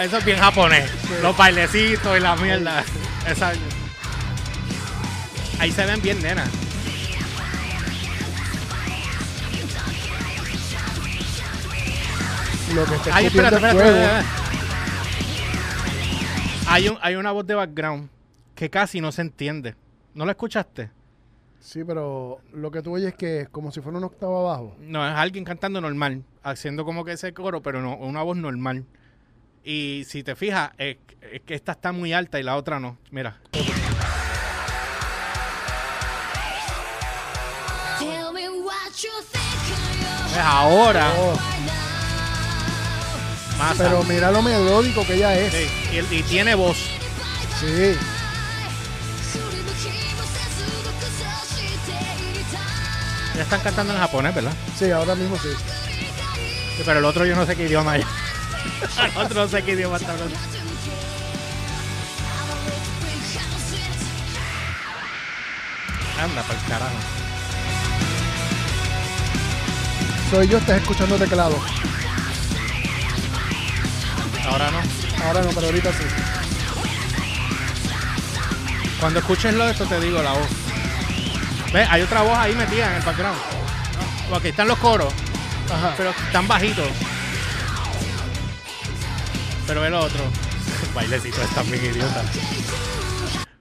Eso 0.00 0.18
es 0.18 0.24
bien 0.24 0.38
japonés. 0.38 0.90
Los 1.22 1.36
bailecitos 1.36 2.16
y 2.16 2.20
la 2.20 2.36
mierda. 2.36 2.84
Esa- 3.26 3.52
Ahí 5.58 5.72
se 5.72 5.86
ven 5.86 6.02
bien, 6.02 6.20
nena. 6.22 6.44
Lo 12.74 12.84
que 12.84 12.94
está 12.96 13.14
Ay, 13.16 13.26
espérate, 13.26 13.56
es 13.56 13.62
espérate, 13.62 13.78
fuego. 13.90 13.96
espérate. 13.98 14.26
Hay, 16.68 16.88
un, 16.88 16.98
hay 17.00 17.14
una 17.14 17.30
voz 17.32 17.46
de 17.46 17.54
background 17.54 18.08
que 18.54 18.70
casi 18.70 19.00
no 19.00 19.12
se 19.12 19.22
entiende. 19.22 19.76
¿No 20.14 20.24
la 20.26 20.32
escuchaste? 20.32 20.90
Sí, 21.60 21.84
pero 21.84 22.40
lo 22.52 22.70
que 22.70 22.82
tú 22.82 22.94
oyes 22.94 23.08
es 23.08 23.14
que 23.14 23.40
es 23.42 23.48
como 23.48 23.70
si 23.72 23.80
fuera 23.80 23.98
una 23.98 24.06
octava 24.08 24.38
abajo. 24.40 24.76
No, 24.80 25.06
es 25.06 25.14
alguien 25.14 25.44
cantando 25.44 25.80
normal, 25.80 26.24
haciendo 26.42 26.84
como 26.84 27.04
que 27.04 27.12
ese 27.12 27.32
coro, 27.34 27.62
pero 27.62 27.80
no, 27.82 27.96
una 27.96 28.22
voz 28.22 28.36
normal. 28.36 28.84
Y 29.64 30.04
si 30.06 30.22
te 30.22 30.36
fijas, 30.36 30.70
es, 30.78 30.96
es 31.32 31.40
que 31.42 31.54
esta 31.54 31.72
está 31.72 31.92
muy 31.92 32.12
alta 32.12 32.38
y 32.38 32.42
la 32.44 32.56
otra 32.56 32.78
no. 32.80 32.98
Mira. 33.10 33.38
Pues 40.32 40.44
ahora, 40.44 41.12
Oh, 41.18 41.36
pero 43.76 44.02
mira 44.04 44.30
lo 44.30 44.42
melódico 44.42 45.06
que 45.06 45.14
ella 45.14 45.38
es. 45.38 45.54
Y, 46.10 46.22
tiene 46.22 46.54
voz. 46.54 46.76
Sí. 47.60 47.96
Ya 53.34 53.42
están 53.42 53.60
cantando 53.60 53.92
en 53.92 53.98
japonés, 53.98 54.34
¿verdad? 54.34 54.52
Sí, 54.78 54.90
ahora 54.90 55.14
mismo 55.14 55.36
sí. 55.36 55.48
sí 56.76 56.82
pero 56.86 57.00
el 57.00 57.04
otro 57.04 57.26
yo 57.26 57.36
no 57.36 57.44
sé 57.44 57.54
qué 57.56 57.64
idioma 57.64 57.96
es. 57.96 58.06
el 59.04 59.16
otro 59.18 59.42
no 59.42 59.48
sé 59.48 59.62
qué 59.62 59.72
idioma 59.72 59.96
está 59.96 60.12
hablando. 60.12 60.36
Anda, 66.18 66.42
para 66.42 66.58
el 66.58 66.64
carajo. 66.66 66.96
Soy 70.30 70.48
yo, 70.48 70.58
estás 70.58 70.80
escuchando 70.80 71.16
teclado. 71.16 71.60
Ahora 74.48 74.70
no. 74.70 74.80
Ahora 75.24 75.42
no, 75.42 75.50
pero 75.50 75.66
ahorita 75.66 75.90
sí. 75.92 76.04
Cuando 79.00 79.18
escuches 79.20 79.54
lo 79.54 79.64
de 79.66 79.72
esto 79.72 79.84
te 79.86 80.00
digo 80.00 80.22
la 80.22 80.32
voz. 80.32 80.48
¿Ves? 81.72 81.88
Hay 81.90 82.02
otra 82.02 82.22
voz 82.22 82.36
ahí 82.38 82.54
metida 82.54 82.90
en 82.90 82.96
el 82.96 83.02
background. 83.02 83.38
Porque 84.30 84.48
están 84.48 84.68
los 84.68 84.78
coros, 84.78 85.12
Ajá. 85.72 85.94
pero 85.96 86.10
están 86.10 86.48
bajitos. 86.48 86.88
Pero 89.66 89.80
ve 89.80 89.90
lo 89.90 90.00
otro. 90.00 90.24
Los 90.82 90.94
bailecitos 90.94 91.40
están 91.40 91.70
bien 91.70 91.84
idiotas. 91.84 92.24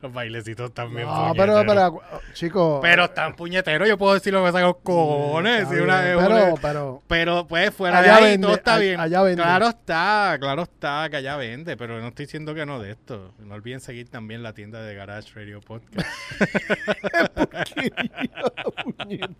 Los 0.06 0.14
bailecitos 0.14 0.72
bien 0.76 1.08
No, 1.08 1.34
pero, 1.36 1.54
puñeteros. 1.54 1.66
pero, 1.66 2.02
chicos. 2.34 2.80
Pero 2.82 3.06
están 3.06 3.36
puñeteros. 3.36 3.88
Yo 3.88 3.98
puedo 3.98 4.14
decir 4.14 4.32
lo 4.34 4.42
que 4.46 4.52
sacan 4.52 4.68
los 4.68 4.78
cojones. 4.84 5.64
Está 5.64 5.74
si 5.76 5.82
una- 5.82 6.02
bien, 6.04 6.18
una- 6.18 6.28
pero, 6.28 6.56
pero, 6.62 7.02
Pero 7.08 7.48
pues 7.48 7.74
fuera 7.74 8.00
Allá 8.00 8.08
de 8.08 8.14
ahí 8.18 8.24
vende, 8.32 8.46
todo 8.48 8.56
está 8.56 8.78
bien. 8.78 9.00
allá 9.00 9.22
vende. 9.24 9.42
Claro 9.42 9.68
está, 9.70 10.38
claro 10.40 10.62
está 10.62 11.10
que 11.10 11.18
allá 11.18 11.38
vende, 11.38 11.76
pero 11.76 12.00
no 12.00 12.10
estoy 12.10 12.26
diciendo 12.26 12.54
que 12.54 12.66
no 12.68 12.80
de 12.80 12.92
esto. 12.92 13.34
No 13.40 13.56
olviden 13.56 13.80
seguir 13.80 14.08
también 14.10 14.44
la 14.44 14.54
tienda 14.54 14.82
de 14.84 14.94
Garage 14.94 15.32
Radio 15.34 15.60
Podcast. 15.62 16.08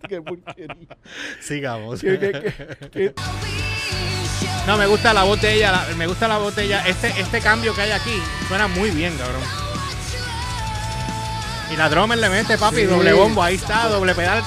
Qué 0.08 0.20
porquería. 0.22 0.76
Sigamos. 1.40 2.00
¿Qué- 2.00 2.18
qué- 2.18 2.32
qué- 2.32 2.90
qué- 2.90 3.14
No, 4.66 4.76
me 4.76 4.86
gusta 4.86 5.12
la 5.14 5.22
voz 5.22 5.40
de 5.40 5.54
ella, 5.54 5.70
la- 5.72 5.94
me 5.96 6.06
gusta 6.08 6.26
la 6.26 6.38
voz 6.38 6.56
de 6.56 6.64
ella. 6.64 6.82
Este, 6.88 7.08
este 7.20 7.40
cambio 7.40 7.72
que 7.74 7.82
hay 7.82 7.92
aquí 7.92 8.20
suena 8.48 8.66
muy 8.66 8.90
bien, 8.90 9.16
cabrón. 9.16 9.42
Y 11.72 11.76
la 11.76 11.88
drummer 11.88 12.18
le 12.18 12.28
mete, 12.30 12.56
papi, 12.58 12.76
Sí. 12.76 12.82
doble 12.84 13.12
bombo, 13.12 13.42
ahí 13.42 13.56
está, 13.56 13.88
doble 13.88 14.14
pedal. 14.14 14.42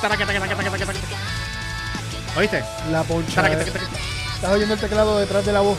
¿Oíste? 2.37 2.63
La 2.91 3.03
poncha. 3.03 3.47
¿Estás 3.51 4.51
oyendo 4.51 4.73
el 4.75 4.79
teclado 4.79 5.19
detrás 5.19 5.45
de 5.45 5.51
la 5.51 5.59
voz? 5.61 5.77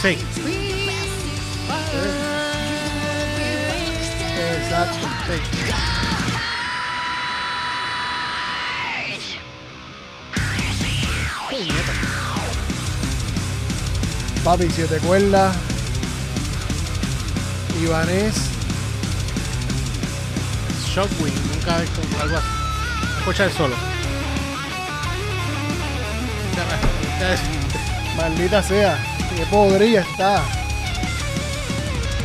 Sí. 0.00 0.18
Exacto. 4.56 5.08
Papi, 14.44 14.68
si 14.70 14.82
te 14.82 14.96
acuerdas, 14.96 15.56
Ibanés, 17.82 18.34
Shockwing, 20.94 21.34
nunca 21.52 21.78
he 21.78 21.80
visto 21.80 22.00
algo 22.22 22.36
así. 22.36 22.46
Escucha 23.18 23.44
el 23.46 23.52
solo. 23.52 23.74
maldita 28.16 28.62
sea, 28.62 28.96
qué 29.36 29.44
podría 29.46 30.02
está. 30.02 30.44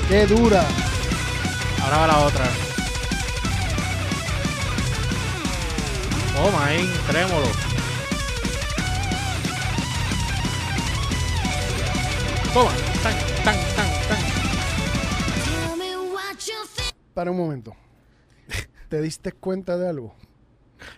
Qué 0.08 0.28
dura. 0.28 0.64
Ahora 1.82 1.98
va 1.98 2.08
la 2.08 2.20
otra. 2.20 2.46
Toma 6.36 6.66
ahí, 6.68 6.88
trémolo. 7.08 7.48
Toma, 12.54 12.72
tan, 13.02 13.16
tan, 13.44 13.58
tan, 13.76 13.90
tan. 14.08 14.20
Para 17.16 17.32
un 17.32 17.38
momento. 17.38 17.76
¿Te 18.90 19.02
diste 19.02 19.32
cuenta 19.32 19.78
de 19.78 19.88
algo? 19.88 20.16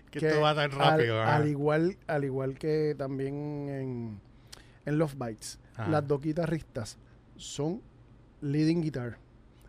Que 0.10 0.20
esto 0.26 0.42
va 0.42 0.56
tan 0.56 0.72
rápido. 0.72 1.22
Al, 1.22 1.42
al 1.42 1.48
igual, 1.48 1.98
al 2.08 2.24
igual 2.24 2.58
que 2.58 2.96
también 2.98 3.34
en, 3.70 4.20
en 4.86 4.98
Love 4.98 5.16
Bites, 5.16 5.60
Ajá. 5.76 5.90
las 5.90 6.08
dos 6.08 6.22
guitarristas 6.22 6.98
son 7.36 7.82
leading 8.42 8.82
guitar. 8.82 9.18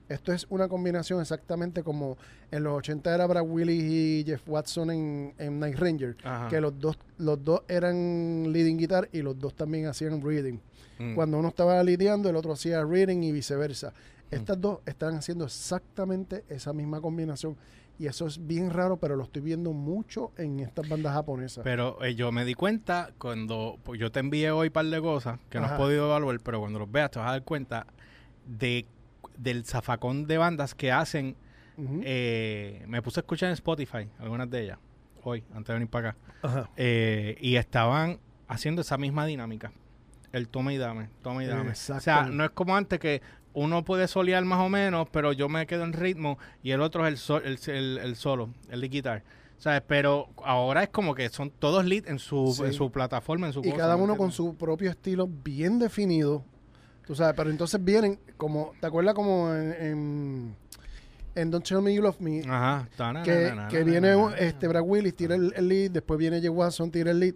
Esto 0.08 0.32
es 0.32 0.46
una 0.50 0.68
combinación 0.68 1.20
exactamente 1.20 1.82
como 1.82 2.18
en 2.50 2.64
los 2.64 2.74
80 2.74 3.14
era 3.14 3.26
Brad 3.26 3.44
Willis 3.46 3.82
y 3.82 4.24
Jeff 4.26 4.42
Watson 4.46 4.90
en, 4.90 5.34
en 5.38 5.58
Night 5.58 5.78
Ranger, 5.78 6.16
Ajá. 6.22 6.48
que 6.48 6.60
los 6.60 6.78
dos, 6.78 6.98
los 7.16 7.42
dos 7.42 7.62
eran 7.66 8.52
leading 8.52 8.76
guitar 8.76 9.08
y 9.12 9.22
los 9.22 9.38
dos 9.38 9.54
también 9.54 9.86
hacían 9.86 10.20
reading. 10.20 10.58
Mm. 10.98 11.14
Cuando 11.14 11.38
uno 11.38 11.48
estaba 11.48 11.82
lidiando, 11.82 12.28
el 12.28 12.36
otro 12.36 12.52
hacía 12.52 12.84
reading 12.84 13.22
y 13.22 13.32
viceversa. 13.32 13.90
Mm. 14.30 14.34
Estas 14.34 14.60
dos 14.60 14.80
están 14.84 15.14
haciendo 15.14 15.46
exactamente 15.46 16.44
esa 16.48 16.72
misma 16.74 17.00
combinación. 17.00 17.56
Y 17.98 18.06
eso 18.06 18.26
es 18.26 18.46
bien 18.46 18.70
raro, 18.70 18.96
pero 18.96 19.16
lo 19.16 19.22
estoy 19.24 19.42
viendo 19.42 19.72
mucho 19.72 20.32
en 20.36 20.60
estas 20.60 20.88
bandas 20.88 21.12
japonesas. 21.12 21.62
Pero 21.62 22.02
eh, 22.02 22.14
yo 22.14 22.32
me 22.32 22.44
di 22.44 22.54
cuenta 22.54 23.10
cuando 23.18 23.78
pues, 23.84 24.00
yo 24.00 24.10
te 24.10 24.20
envié 24.20 24.50
hoy 24.50 24.68
un 24.68 24.72
par 24.72 24.86
de 24.86 25.00
cosas 25.00 25.38
que 25.50 25.60
no 25.60 25.66
has 25.66 25.72
podido 25.72 26.06
evaluar, 26.06 26.40
pero 26.42 26.60
cuando 26.60 26.78
los 26.78 26.90
veas 26.90 27.10
te 27.10 27.18
vas 27.18 27.28
a 27.28 27.32
dar 27.32 27.44
cuenta 27.44 27.86
de 28.46 28.86
del 29.36 29.64
zafacón 29.64 30.26
de 30.26 30.38
bandas 30.38 30.74
que 30.74 30.92
hacen. 30.92 31.36
Eh, 31.78 32.84
me 32.86 33.02
puse 33.02 33.20
a 33.20 33.22
escuchar 33.22 33.48
en 33.48 33.54
Spotify 33.54 34.08
algunas 34.18 34.48
de 34.50 34.64
ellas 34.64 34.78
hoy, 35.24 35.42
antes 35.52 35.68
de 35.68 35.74
venir 35.74 35.88
para 35.88 36.10
acá. 36.10 36.18
Ajá. 36.42 36.70
eh, 36.76 37.36
y 37.40 37.56
estaban 37.56 38.18
haciendo 38.48 38.82
esa 38.82 38.98
misma 38.98 39.26
dinámica. 39.26 39.72
El 40.32 40.48
toma 40.48 40.72
y 40.72 40.78
dame, 40.78 41.08
toma 41.22 41.44
y 41.44 41.46
dame. 41.46 41.70
O 41.70 42.00
sea, 42.00 42.24
no 42.24 42.44
es 42.44 42.50
como 42.50 42.74
antes 42.76 42.98
que 42.98 43.20
uno 43.54 43.84
puede 43.84 44.08
solear 44.08 44.44
más 44.44 44.60
o 44.60 44.68
menos, 44.68 45.08
pero 45.10 45.32
yo 45.32 45.48
me 45.48 45.66
quedo 45.66 45.84
en 45.84 45.92
ritmo 45.92 46.38
y 46.62 46.70
el 46.70 46.80
otro 46.80 47.06
es 47.06 47.12
el, 47.12 47.18
sol- 47.18 47.42
el, 47.44 47.58
el- 47.74 47.98
el 47.98 48.16
solo, 48.16 48.50
el 48.70 48.80
de 48.80 48.88
guitar. 48.88 49.22
¿Sabes? 49.58 49.82
Pero 49.86 50.28
ahora 50.44 50.82
es 50.82 50.88
como 50.88 51.14
que 51.14 51.28
son 51.28 51.50
todos 51.50 51.84
lead 51.84 52.08
en 52.08 52.18
su, 52.18 52.52
Sí. 52.56 52.64
en 52.64 52.72
su 52.72 52.90
plataforma, 52.90 53.46
en 53.46 53.52
su 53.52 53.60
y 53.60 53.64
cosa, 53.70 53.76
cada 53.76 53.96
¿me 53.96 54.02
uno 54.02 54.16
con 54.16 54.32
su 54.32 54.56
propio 54.56 54.90
estilo 54.90 55.28
bien 55.28 55.78
definido. 55.78 56.42
Tú 57.06 57.14
sabes, 57.14 57.34
pero 57.36 57.48
entonces 57.50 57.82
vienen 57.84 58.18
como, 58.36 58.72
¿te 58.80 58.86
acuerdas 58.88 59.14
como 59.14 59.54
en, 59.54 59.72
en, 59.72 60.56
en 61.36 61.50
Don't 61.52 61.64
Tell 61.64 61.80
Me 61.80 61.94
You 61.94 62.02
Love 62.02 62.18
Me? 62.20 62.40
Ajá. 62.40 62.88
Que, 63.22 63.52
que 63.70 63.84
viene 63.84 64.14
este 64.38 64.66
Brad 64.66 64.82
Willis, 64.84 65.14
tira 65.14 65.36
el, 65.36 65.52
el 65.56 65.68
lead, 65.68 65.90
después 65.92 66.18
viene 66.18 66.40
Jay 66.40 66.48
Watson, 66.48 66.90
tira 66.90 67.12
el 67.12 67.20
lead. 67.20 67.34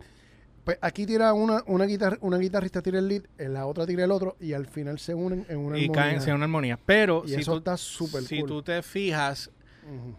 Pues 0.67 0.79
aquí 0.81 1.07
tira 1.07 1.33
una, 1.33 1.63
una, 1.69 1.85
guitar, 1.85 2.19
una 2.23 2.39
guitarrista, 2.39 2.83
tira 2.83 2.99
el 2.99 3.07
lead, 3.07 3.23
en 3.39 3.53
la 3.55 3.67
otra 3.67 3.87
tira 3.87 4.03
el 4.03 4.11
otro, 4.11 4.37
y 4.41 4.53
al 4.53 4.67
final 4.67 4.99
se 4.99 5.15
unen 5.15 5.47
en 5.49 5.59
una 5.59 5.79
y 5.79 5.83
armonía. 5.85 5.93
caen 5.93 6.21
en 6.29 6.35
una 6.35 6.45
armonía. 6.47 6.77
Pero 6.85 7.23
Y 7.25 7.29
si, 7.29 7.35
eso 7.37 7.53
tú, 7.53 7.59
está 7.59 7.77
súper 7.77 8.25
si 8.25 8.41
cool. 8.41 8.49
tú 8.49 8.63
te 8.65 8.83
fijas, 8.83 9.49
Ujú, 9.85 10.17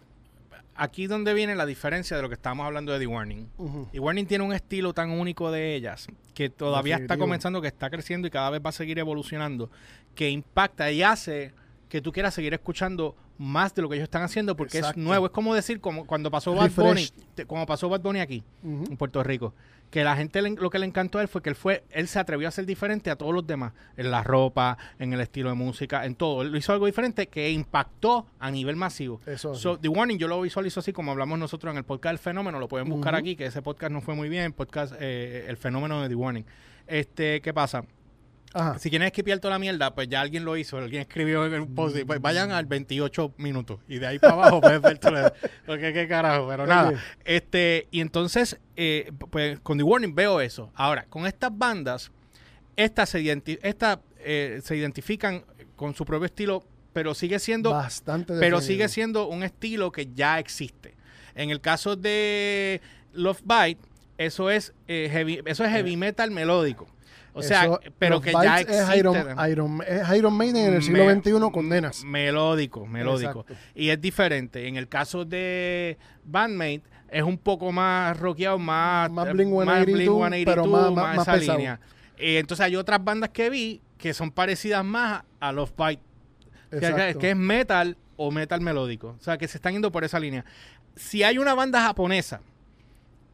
aquí 0.76 1.08
donde 1.08 1.34
viene 1.34 1.54
la 1.54 1.66
diferencia 1.66 2.16
de 2.16 2.24
lo 2.24 2.30
que 2.30 2.36
estábamos 2.36 2.66
hablando 2.66 2.94
de 2.94 3.00
The 3.00 3.08
Warning. 3.08 3.50
ujú. 3.58 3.88
Y 3.92 4.00
Warning 4.00 4.26
tiene 4.26 4.46
un 4.46 4.54
estilo 4.54 4.94
tan 4.94 5.10
único 5.12 5.52
de 5.52 5.76
ellas 5.76 6.08
que 6.34 6.50
todavía 6.50 6.96
está 6.96 7.18
comenzando, 7.18 7.62
que 7.62 7.68
está 7.68 7.90
creciendo 7.90 8.26
y 8.28 8.32
cada 8.32 8.50
vez 8.50 8.62
va 8.66 8.70
a 8.70 8.74
seguir 8.74 9.00
evolucionando, 9.00 9.70
que 10.16 10.30
impacta 10.30 10.90
y 10.92 11.04
hace 11.04 11.52
que 11.90 12.00
tú 12.02 12.14
quieras 12.14 12.34
seguir 12.34 12.54
escuchando 12.54 13.16
más 13.38 13.74
de 13.76 13.82
lo 13.82 13.90
que 13.90 13.96
ellos 13.96 14.06
están 14.06 14.24
haciendo 14.24 14.56
porque 14.56 14.78
Exacto. 14.80 15.00
es 15.00 15.06
nuevo. 15.06 15.26
Es 15.26 15.32
como 15.32 15.54
decir, 15.54 15.80
como 15.82 16.06
cuando 16.08 16.32
pasó 16.32 16.54
Bad 16.56 16.72
Bunny, 16.72 17.10
te- 17.36 17.46
como 17.46 17.66
pasó 17.66 17.90
Bad 17.90 18.02
Bunny 18.02 18.20
aquí, 18.22 18.44
en 18.64 18.96
Puerto 18.98 19.22
Rico, 19.24 19.54
que 19.90 20.04
la 20.04 20.16
gente 20.18 20.42
le- 20.42 20.52
lo 20.52 20.70
que 20.70 20.80
le 20.80 20.86
encantó 20.86 21.18
a 21.20 21.22
él 21.22 21.28
fue 21.28 21.42
que 21.42 21.50
él 21.50 21.56
fue, 21.56 21.84
él 21.92 22.08
se 22.08 22.20
atrevió 22.20 22.48
a 22.48 22.52
ser 22.52 22.66
diferente 22.66 23.10
a 23.10 23.16
todos 23.16 23.34
los 23.34 23.48
demás, 23.48 23.74
en 23.96 24.12
la 24.12 24.22
ropa, 24.24 24.78
en 25.00 25.14
el 25.14 25.22
estilo 25.22 25.50
de 25.50 25.56
música, 25.56 26.06
en 26.06 26.16
todo. 26.16 26.42
Él 26.42 26.56
hizo 26.56 26.74
algo 26.74 26.86
diferente 26.88 27.28
que 27.28 27.50
impactó 27.52 28.28
a 28.40 28.52
nivel 28.52 28.76
masivo. 28.76 29.22
Eso 29.26 29.56
sí. 29.56 29.62
So, 29.62 29.78
The 29.80 29.88
Warning 29.88 30.18
yo 30.18 30.28
lo 30.28 30.42
visualizo 30.42 30.80
así 30.82 30.92
como 30.94 31.12
hablamos 31.12 31.40
nosotros 31.40 31.72
en 31.72 31.78
el 31.78 31.84
podcast 31.86 32.12
El 32.14 32.20
Fenómeno, 32.20 32.60
lo 32.60 32.68
pueden 32.68 32.90
buscar 32.90 33.16
aquí, 33.16 33.36
que 33.36 33.46
ese 33.46 33.62
podcast 33.62 33.92
no 33.94 34.02
fue 34.02 34.14
muy 34.16 34.30
bien, 34.30 34.52
podcast 34.54 34.94
eh, 35.00 35.46
El 35.48 35.58
Fenómeno 35.58 36.02
de 36.02 36.10
The 36.10 36.16
Warning. 36.16 36.46
Este, 36.86 37.42
¿qué 37.42 37.54
pasa? 37.54 37.84
Ajá. 38.58 38.80
Si 38.80 38.90
quieren 38.90 39.06
esquipear 39.06 39.40
toda 39.40 39.54
la 39.56 39.60
mierda, 39.60 39.94
pues 39.94 40.08
ya 40.10 40.22
alguien 40.22 40.44
lo 40.46 40.58
hizo, 40.58 40.78
alguien 40.78 41.02
escribió 41.02 41.46
en 41.46 41.62
un 41.62 41.76
post, 41.76 41.96
pues 42.06 42.20
vayan 42.22 42.52
al 42.52 42.66
28 42.66 43.34
minutos 43.38 43.80
y 43.88 44.00
de 44.00 44.08
ahí 44.08 44.20
para 44.20 44.34
abajo 44.34 44.62
pueden 44.62 44.82
ver 44.82 44.98
todo 45.00 45.34
porque 45.66 45.94
qué 45.94 46.08
carajo, 46.08 46.48
pero 46.48 46.66
nada. 46.66 46.94
Este, 47.26 47.88
y 47.92 48.02
entonces, 48.02 48.60
eh, 48.76 49.12
pues 49.30 49.60
con 49.60 49.78
The 49.78 49.84
Warning 49.84 50.16
veo 50.16 50.42
eso. 50.42 50.72
Ahora, 50.76 51.06
con 51.10 51.26
estas 51.28 51.56
bandas, 51.58 52.12
estas 52.76 53.10
se, 53.10 53.22
identi- 53.22 53.60
estas, 53.62 54.00
eh, 54.20 54.62
se 54.64 54.76
identifican 54.76 55.44
con 55.76 55.94
su 55.96 56.06
propio 56.06 56.26
estilo, 56.26 56.64
pero 56.94 57.14
sigue 57.14 57.38
siendo 57.40 57.72
Bastante 57.72 58.34
pero 58.40 58.58
definido. 58.58 58.62
sigue 58.62 58.88
siendo 58.90 59.28
un 59.28 59.44
estilo 59.44 59.92
que 59.92 60.08
ya 60.14 60.40
existe. 60.40 60.96
En 61.36 61.52
el 61.52 61.62
caso 61.62 61.96
de 61.96 62.82
Love 63.14 63.42
Bite, 63.44 63.82
eso 64.18 64.50
es 64.50 64.74
eh, 64.88 65.10
heavy, 65.12 65.42
eso 65.46 65.64
es 65.66 65.72
heavy 65.72 65.98
metal 65.98 66.32
melódico. 66.32 66.88
O 67.34 67.44
sea, 67.44 67.66
Eso, 67.66 67.80
pero 68.00 68.20
que 68.20 68.32
ya 68.34 68.62
existe. 68.62 68.82
Es 68.84 68.96
Iron, 68.98 69.16
Iron, 69.50 69.80
es 69.88 70.18
Iron 70.18 70.34
Maiden 70.36 70.70
en 70.70 70.74
el 70.74 70.82
siglo 70.82 71.06
Me- 71.06 71.14
XXI 71.22 71.52
con 71.54 71.70
nenas. 71.70 72.04
Melódico, 72.04 72.88
melódico. 72.88 73.42
Exacto. 73.42 73.56
Y 73.76 73.90
es 73.90 74.02
diferente. 74.02 74.68
En 74.68 74.76
el 74.76 74.88
caso 74.88 75.24
de 75.24 76.00
Bandmate, 76.24 76.82
es 77.12 77.22
un 77.22 77.38
poco 77.38 77.72
más 77.72 78.20
rockeado, 78.20 78.58
más, 78.58 79.12
Más 79.12 79.28
eh, 79.28 79.34
Blink-182, 79.34 79.86
Blink-182, 79.86 80.46
pero 80.46 80.66
más- 80.66 80.92
más- 80.94 81.16
más 81.18 81.28
esa 81.28 81.34
pesado. 81.34 81.58
línea. 81.60 81.80
Eh, 82.18 82.40
entonces 82.40 82.66
hay 82.66 82.76
otras 82.76 83.04
bandas 83.04 83.30
que 83.30 83.52
vi 83.52 83.82
que 84.00 84.16
son 84.16 84.32
parecidas 84.32 84.84
más 84.84 85.24
a 85.40 85.52
Love 85.52 85.74
Bite 85.78 86.02
que 87.20 87.30
es 87.30 87.36
metal 87.36 87.98
o 88.16 88.32
metal 88.32 88.62
melódico. 88.62 89.16
O 89.20 89.24
sea, 89.24 89.38
que 89.38 89.48
se 89.48 89.58
están 89.58 89.74
yendo 89.74 89.92
por 89.92 90.04
esa 90.04 90.20
línea. 90.20 90.44
Si 90.96 91.22
hay 91.24 91.38
una 91.38 91.54
banda 91.54 91.82
japonesa 91.84 92.42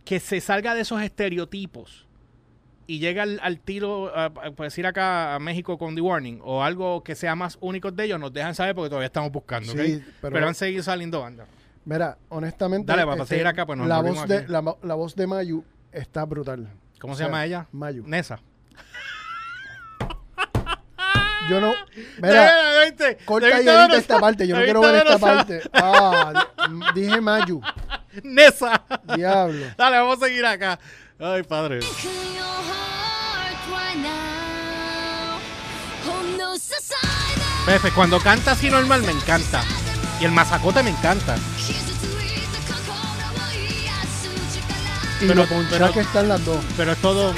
que 0.05 0.19
se 0.19 0.41
salga 0.41 0.75
de 0.75 0.81
esos 0.81 1.01
estereotipos 1.01 2.07
y 2.85 2.99
llega 2.99 3.23
al, 3.23 3.39
al 3.41 3.59
tiro, 3.59 4.13
a, 4.15 4.25
a- 4.25 4.31
por 4.31 4.65
decir 4.65 4.85
acá 4.85 5.35
a 5.35 5.39
México 5.39 5.77
con 5.77 5.95
The 5.95 6.01
Warning, 6.01 6.39
o 6.43 6.63
algo 6.63 7.03
que 7.03 7.15
sea 7.15 7.35
más 7.35 7.57
único 7.61 7.91
de 7.91 8.03
ellos, 8.05 8.19
nos 8.19 8.33
dejan 8.33 8.53
saber 8.55 8.75
porque 8.75 8.89
todavía 8.89 9.05
estamos 9.07 9.31
buscando, 9.31 9.71
pero, 9.73 10.01
pero- 10.21 10.47
han 10.47 10.55
seguido 10.55 10.83
saliendo 10.83 11.21
bandas. 11.21 11.47
Mira, 11.85 12.17
honestamente. 12.29 12.87
Dale, 12.87 13.05
para 13.05 13.25
seguir 13.25 13.45
acá, 13.47 13.65
pues 13.65 13.77
nos 13.77 13.87
la, 13.87 13.99
voz 14.01 14.27
de, 14.27 14.47
la, 14.47 14.59
voz 14.95 15.15
de 15.15 15.27
Mayu 15.27 15.63
está 15.91 16.23
brutal. 16.25 16.69
¿Cómo 16.99 17.13
O 17.13 17.15
se 17.15 17.19
sea, 17.23 17.27
llama 17.27 17.45
ella? 17.45 17.67
Mayu. 17.73 18.03
Nessa. 18.07 18.39
Yo 21.49 21.59
no. 21.59 21.73
Mira, 22.21 22.51
corta 23.25 23.47
y 23.47 23.51
¿Debiste 23.51 23.73
edita 23.83 23.97
esta 23.97 24.19
parte. 24.19 24.47
Yo 24.47 24.55
no 24.57 24.63
quiero 24.63 24.79
ver 24.81 24.95
esta 25.07 25.17
parte. 25.19 25.61
Ah, 25.73 26.45
di- 26.93 27.01
dije 27.01 27.19
Mayu. 27.21 27.61
Nesa. 28.23 28.83
Diablo. 29.15 29.65
Dale, 29.77 29.97
vamos 29.97 30.21
a 30.21 30.25
seguir 30.25 30.45
acá. 30.45 30.79
Ay, 31.19 31.43
padre. 31.43 31.79
Pepe, 37.65 37.91
cuando 37.91 38.19
canta 38.19 38.51
así 38.51 38.69
normal 38.69 39.03
me 39.03 39.11
encanta. 39.11 39.63
Y 40.19 40.25
el 40.25 40.31
mazacote 40.31 40.83
me 40.83 40.89
encanta. 40.89 41.37
Y 45.21 45.27
pero, 45.27 45.45
lo 45.45 45.69
pero, 45.69 45.93
que 45.93 46.01
están 46.01 46.27
las 46.27 46.43
dos. 46.43 46.59
Pero 46.75 46.91
es 46.91 46.97
todo. 46.99 47.33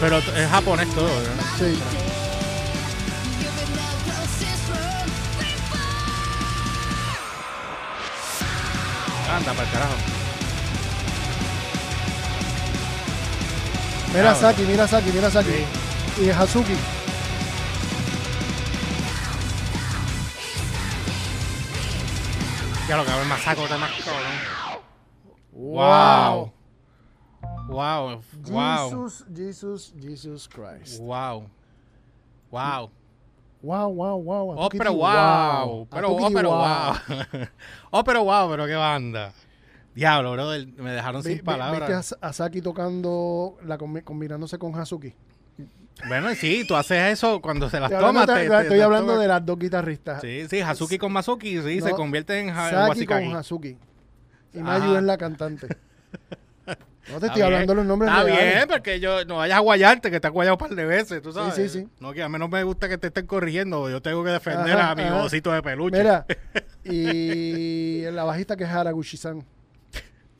Pero 0.00 0.18
es 0.18 0.50
japonés 0.50 0.88
todo, 0.94 1.08
¿no? 1.08 1.58
Sí. 1.58 2.03
Anda, 9.36 9.52
para 9.52 9.66
el 9.66 9.72
carajo. 9.72 9.94
Mira 14.14 14.30
Ah, 14.30 14.34
Saki, 14.34 14.62
mira 14.62 14.86
Saki, 14.86 15.10
mira 15.10 15.30
Saki. 15.30 15.64
Y 16.20 16.30
Hazuki. 16.30 16.76
Ya 22.88 22.96
lo 22.96 23.04
que 23.04 23.10
el 23.10 23.26
mazacote 23.26 23.76
más 23.76 23.90
cabrón. 24.04 24.82
Wow. 25.52 26.52
Wow. 27.68 28.22
Wow. 28.50 28.90
Jesus, 28.90 29.24
Jesus, 29.34 29.92
Jesus 30.00 30.48
Christ. 30.48 31.00
Wow. 31.00 31.50
Wow. 32.52 32.90
Wow, 33.64 33.88
wow, 33.88 34.16
wow. 34.18 34.50
Oh, 34.50 34.60
Hazuki, 34.60 34.78
pero 34.78 34.92
wow. 34.92 35.88
Pero, 35.90 36.10
oh, 36.10 36.30
pero 36.30 36.50
wow. 36.50 36.94
oh, 37.90 38.04
pero 38.04 38.24
wow, 38.24 38.50
pero 38.50 38.66
qué 38.66 38.74
banda. 38.74 39.32
Diablo, 39.94 40.32
brother. 40.32 40.66
Me 40.76 40.90
dejaron 40.90 41.22
sin 41.22 41.42
palabras. 41.42 41.80
¿Viste 41.80 41.94
a 41.94 42.02
Sa- 42.02 42.18
a 42.20 42.32
Saki 42.32 42.60
tocando, 42.60 43.56
la 43.64 43.78
combi- 43.78 44.04
combinándose 44.04 44.58
con 44.58 44.78
Hazuki? 44.78 45.14
Bueno, 46.08 46.34
sí, 46.34 46.66
tú 46.66 46.76
haces 46.76 47.12
eso 47.12 47.40
cuando 47.40 47.70
se 47.70 47.80
las 47.80 47.90
tomas. 47.90 48.28
estoy 48.28 48.80
hablando 48.80 49.18
de 49.18 49.28
las 49.28 49.46
dos 49.46 49.58
guitarristas. 49.58 50.20
Sí, 50.20 50.46
sí, 50.50 50.60
Hazuki 50.60 50.98
con 50.98 51.12
Mazuki, 51.12 51.62
sí, 51.62 51.80
se 51.80 51.92
convierte 51.92 52.38
en 52.38 52.54
Saki 52.54 53.06
con 53.06 53.36
Hazuki. 53.36 53.78
Y 54.52 54.58
Ajá. 54.58 54.78
Mayu 54.78 54.96
es 54.96 55.02
la 55.02 55.16
cantante. 55.16 55.68
No 57.12 57.20
te 57.20 57.26
estoy 57.26 57.42
hablando 57.42 57.74
bien. 57.74 57.76
los 57.76 57.86
nombres 57.86 58.10
Está 58.10 58.24
bien, 58.24 58.68
porque 58.68 58.98
yo 59.00 59.24
no 59.26 59.36
vayas 59.36 59.58
a 59.58 59.60
guayarte, 59.60 60.10
que 60.10 60.20
te 60.20 60.26
has 60.26 60.32
guayado 60.32 60.54
un 60.54 60.58
par 60.58 60.70
de 60.74 60.84
veces, 60.86 61.20
tú 61.20 61.32
sabes. 61.32 61.54
sí, 61.54 61.68
sí. 61.68 61.86
No, 62.00 62.12
que 62.12 62.22
a 62.22 62.28
mí 62.28 62.38
no 62.38 62.48
me 62.48 62.62
gusta 62.62 62.88
que 62.88 62.96
te 62.98 63.08
estén 63.08 63.26
corrigiendo, 63.26 63.90
yo 63.90 64.00
tengo 64.00 64.24
que 64.24 64.30
defender 64.30 64.76
Ajá, 64.78 64.90
a 64.92 64.94
mi 64.94 65.02
ajá. 65.02 65.22
osito 65.24 65.52
de 65.52 65.62
peluche. 65.62 65.98
Mira, 65.98 66.24
y 66.84 68.02
la 68.10 68.24
bajista 68.24 68.56
que 68.56 68.64
es 68.64 68.70
Haraguchi-san. 68.70 69.44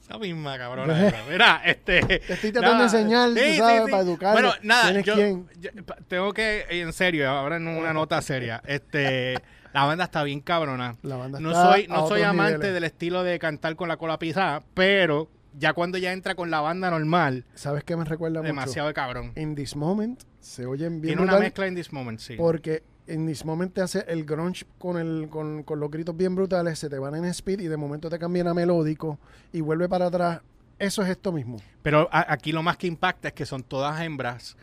Esa 0.00 0.18
misma 0.18 0.58
cabrona. 0.58 1.06
esa. 1.08 1.16
Mira, 1.30 1.62
este. 1.64 2.02
Te 2.02 2.32
estoy 2.34 2.52
tratando 2.52 2.78
de 2.78 2.84
enseñar, 2.84 3.30
tú 3.30 3.36
sabes, 3.56 3.82
para 3.90 4.02
educarlo. 4.02 4.32
Bueno, 4.40 4.54
nada, 4.62 4.84
¿Quién 4.90 4.96
es 4.98 5.04
yo, 5.06 5.14
quién? 5.14 5.48
yo- 5.60 5.70
tengo 6.08 6.32
que, 6.34 6.66
en 6.68 6.92
serio, 6.92 7.28
ahora 7.30 7.56
en 7.56 7.66
una 7.68 7.92
nota 7.94 8.20
seria. 8.20 8.62
Este, 8.66 9.34
la 9.72 9.84
banda 9.84 10.04
está 10.04 10.22
bien 10.22 10.40
cabrona. 10.40 10.96
La 11.02 11.16
banda 11.16 11.40
No 11.40 11.52
está 11.52 11.72
soy, 11.72 11.86
no 11.88 12.06
soy 12.06 12.20
amante 12.22 12.52
niveles. 12.54 12.74
del 12.74 12.84
estilo 12.84 13.22
de 13.22 13.38
cantar 13.38 13.76
con 13.76 13.88
la 13.88 13.96
cola 13.96 14.18
pisada, 14.18 14.62
pero 14.74 15.30
ya 15.58 15.72
cuando 15.72 15.98
ya 15.98 16.12
entra 16.12 16.34
con 16.34 16.50
la 16.50 16.60
banda 16.60 16.90
normal, 16.90 17.44
¿Sabes 17.54 17.84
qué 17.84 17.96
me 17.96 18.04
recuerda 18.04 18.40
demasiado 18.42 18.88
de 18.88 18.94
cabrón. 18.94 19.28
mucho? 19.28 19.40
In 19.40 19.54
This 19.54 19.76
Moment 19.76 20.22
se 20.40 20.66
oyen 20.66 21.00
bien 21.00 21.16
Tiene 21.16 21.22
una 21.30 21.38
mezcla 21.38 21.66
en 21.66 21.74
this 21.74 21.92
moment, 21.92 22.18
sí. 22.20 22.34
porque 22.36 22.82
In 23.06 23.26
This 23.26 23.44
Moment 23.44 23.72
te 23.74 23.80
hace 23.82 24.04
el 24.08 24.24
grunge 24.24 24.64
con, 24.78 24.96
el, 24.98 25.28
con, 25.28 25.62
con 25.62 25.78
los 25.80 25.90
gritos 25.90 26.16
bien 26.16 26.34
brutales, 26.34 26.78
se 26.78 26.88
te 26.88 26.98
van 26.98 27.14
en 27.14 27.24
speed 27.26 27.60
y 27.60 27.68
de 27.68 27.76
momento 27.76 28.08
te 28.10 28.18
cambian 28.18 28.48
a 28.48 28.54
melódico 28.54 29.18
y 29.52 29.60
vuelve 29.60 29.88
para 29.88 30.06
atrás. 30.06 30.40
Eso 30.78 31.02
es 31.02 31.08
esto 31.10 31.30
mismo. 31.30 31.58
Pero 31.82 32.08
a- 32.10 32.32
aquí 32.32 32.50
lo 32.52 32.62
más 32.62 32.76
que 32.78 32.86
impacta 32.86 33.28
es 33.28 33.34
que 33.34 33.46
son 33.46 33.62
todas 33.62 34.00
hembras 34.00 34.56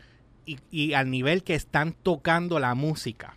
y, 0.44 0.58
y 0.70 0.92
al 0.94 1.08
nivel 1.10 1.42
que 1.44 1.54
están 1.54 1.92
tocando 1.92 2.58
la 2.58 2.74
música. 2.74 3.36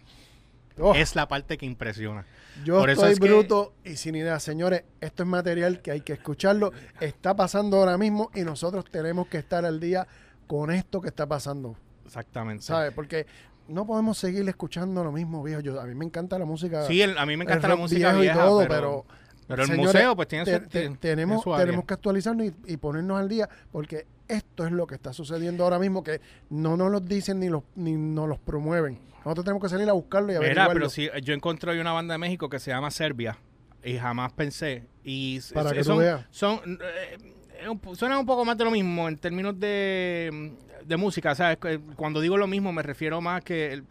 Oh, 0.79 0.93
Es 0.93 1.15
la 1.15 1.27
parte 1.27 1.57
que 1.57 1.65
impresiona. 1.65 2.25
yo 2.65 2.79
por 2.79 2.89
eso 2.89 3.07
estoy 3.07 3.27
que- 3.27 3.33
bruto 3.33 3.73
y 3.83 3.95
sin 3.97 4.15
idea. 4.15 4.39
Señores, 4.39 4.83
esto 5.01 5.23
es 5.23 5.29
material 5.29 5.81
que 5.81 5.91
hay 5.91 6.01
que 6.01 6.13
escucharlo. 6.13 6.71
Está 6.99 7.35
pasando 7.35 7.77
ahora 7.77 7.97
mismo 7.97 8.29
y 8.35 8.41
nosotros 8.41 8.85
tenemos 8.91 9.27
que 9.27 9.37
estar 9.37 9.65
al 9.65 9.79
día 9.79 10.05
con 10.47 10.71
esto 10.71 10.99
que 11.01 11.07
está 11.09 11.25
pasando. 11.27 11.75
Exactamente. 12.05 12.63
¿Sabes? 12.63 12.91
Porque 12.93 13.25
no 13.67 13.85
podemos 13.87 14.17
seguir 14.17 14.47
escuchando 14.47 15.03
lo 15.03 15.11
mismo, 15.11 15.41
viejo. 15.43 15.61
Yo, 15.61 15.79
a 15.79 15.85
mí 15.85 15.95
me 15.95 16.05
encanta 16.05 16.37
la 16.37 16.45
música. 16.45 16.85
Sí, 16.85 17.01
el- 17.01 17.17
a 17.17 17.25
mí 17.25 17.35
me 17.37 17.45
encanta 17.45 17.67
la 17.67 17.75
música 17.77 18.09
viejo 18.09 18.19
vieja, 18.21 18.35
y 18.35 18.37
todo, 18.47 18.59
pero, 18.59 18.69
pero, 18.69 19.05
pero 19.47 19.61
el 19.63 19.67
señores, 19.69 19.93
museo 19.93 20.15
pues 20.15 20.27
tiene 20.27 20.45
te- 20.45 20.53
su, 20.55 20.59
te- 20.61 20.67
tiene 20.69 20.95
tenemos, 20.97 21.43
su 21.43 21.55
tenemos 21.55 21.85
que 21.85 21.93
actualizarnos 21.93 22.47
y, 22.47 22.53
y 22.73 22.77
ponernos 22.77 23.19
al 23.19 23.29
día 23.29 23.47
porque 23.71 24.05
esto 24.27 24.65
es 24.65 24.71
lo 24.71 24.87
que 24.87 24.95
está 24.95 25.13
sucediendo 25.13 25.63
ahora 25.63 25.77
mismo 25.79 26.03
que 26.03 26.19
no 26.49 26.75
nos 26.77 26.91
lo 26.91 26.99
dicen 26.99 27.39
ni, 27.39 27.49
los, 27.49 27.63
ni 27.75 27.93
nos 27.93 28.27
los 28.27 28.39
promueven. 28.39 28.97
Nosotros 29.23 29.45
tenemos 29.45 29.61
que 29.63 29.69
salir 29.69 29.89
a 29.89 29.93
buscarlo 29.93 30.27
y 30.27 30.35
Mira, 30.35 30.39
averiguarlo. 30.39 30.73
pero 30.73 30.89
si 30.89 31.09
yo 31.23 31.33
encontré 31.33 31.71
hoy 31.71 31.79
una 31.79 31.91
banda 31.93 32.13
de 32.13 32.17
México 32.19 32.49
que 32.49 32.59
se 32.59 32.71
llama 32.71 32.89
Serbia 32.91 33.37
y 33.83 33.97
jamás 33.97 34.31
pensé 34.33 34.83
y 35.03 35.39
Para 35.53 35.69
s- 35.69 35.77
que 35.77 35.83
son, 35.83 35.97
veas. 35.99 36.25
son 36.31 36.59
eh, 36.81 37.17
eh, 37.61 37.69
un 37.69 38.25
poco 38.25 38.45
más 38.45 38.57
de 38.57 38.63
lo 38.65 38.71
mismo 38.71 39.07
en 39.07 39.17
términos 39.17 39.59
de, 39.59 40.53
de 40.85 40.97
música, 40.97 41.33
¿sabes? 41.35 41.57
Que 41.57 41.79
Cuando 41.95 42.19
digo 42.21 42.37
lo 42.37 42.47
mismo 42.47 42.71
me 42.73 42.81
refiero 42.83 43.21
más 43.21 43.43
que 43.43 43.83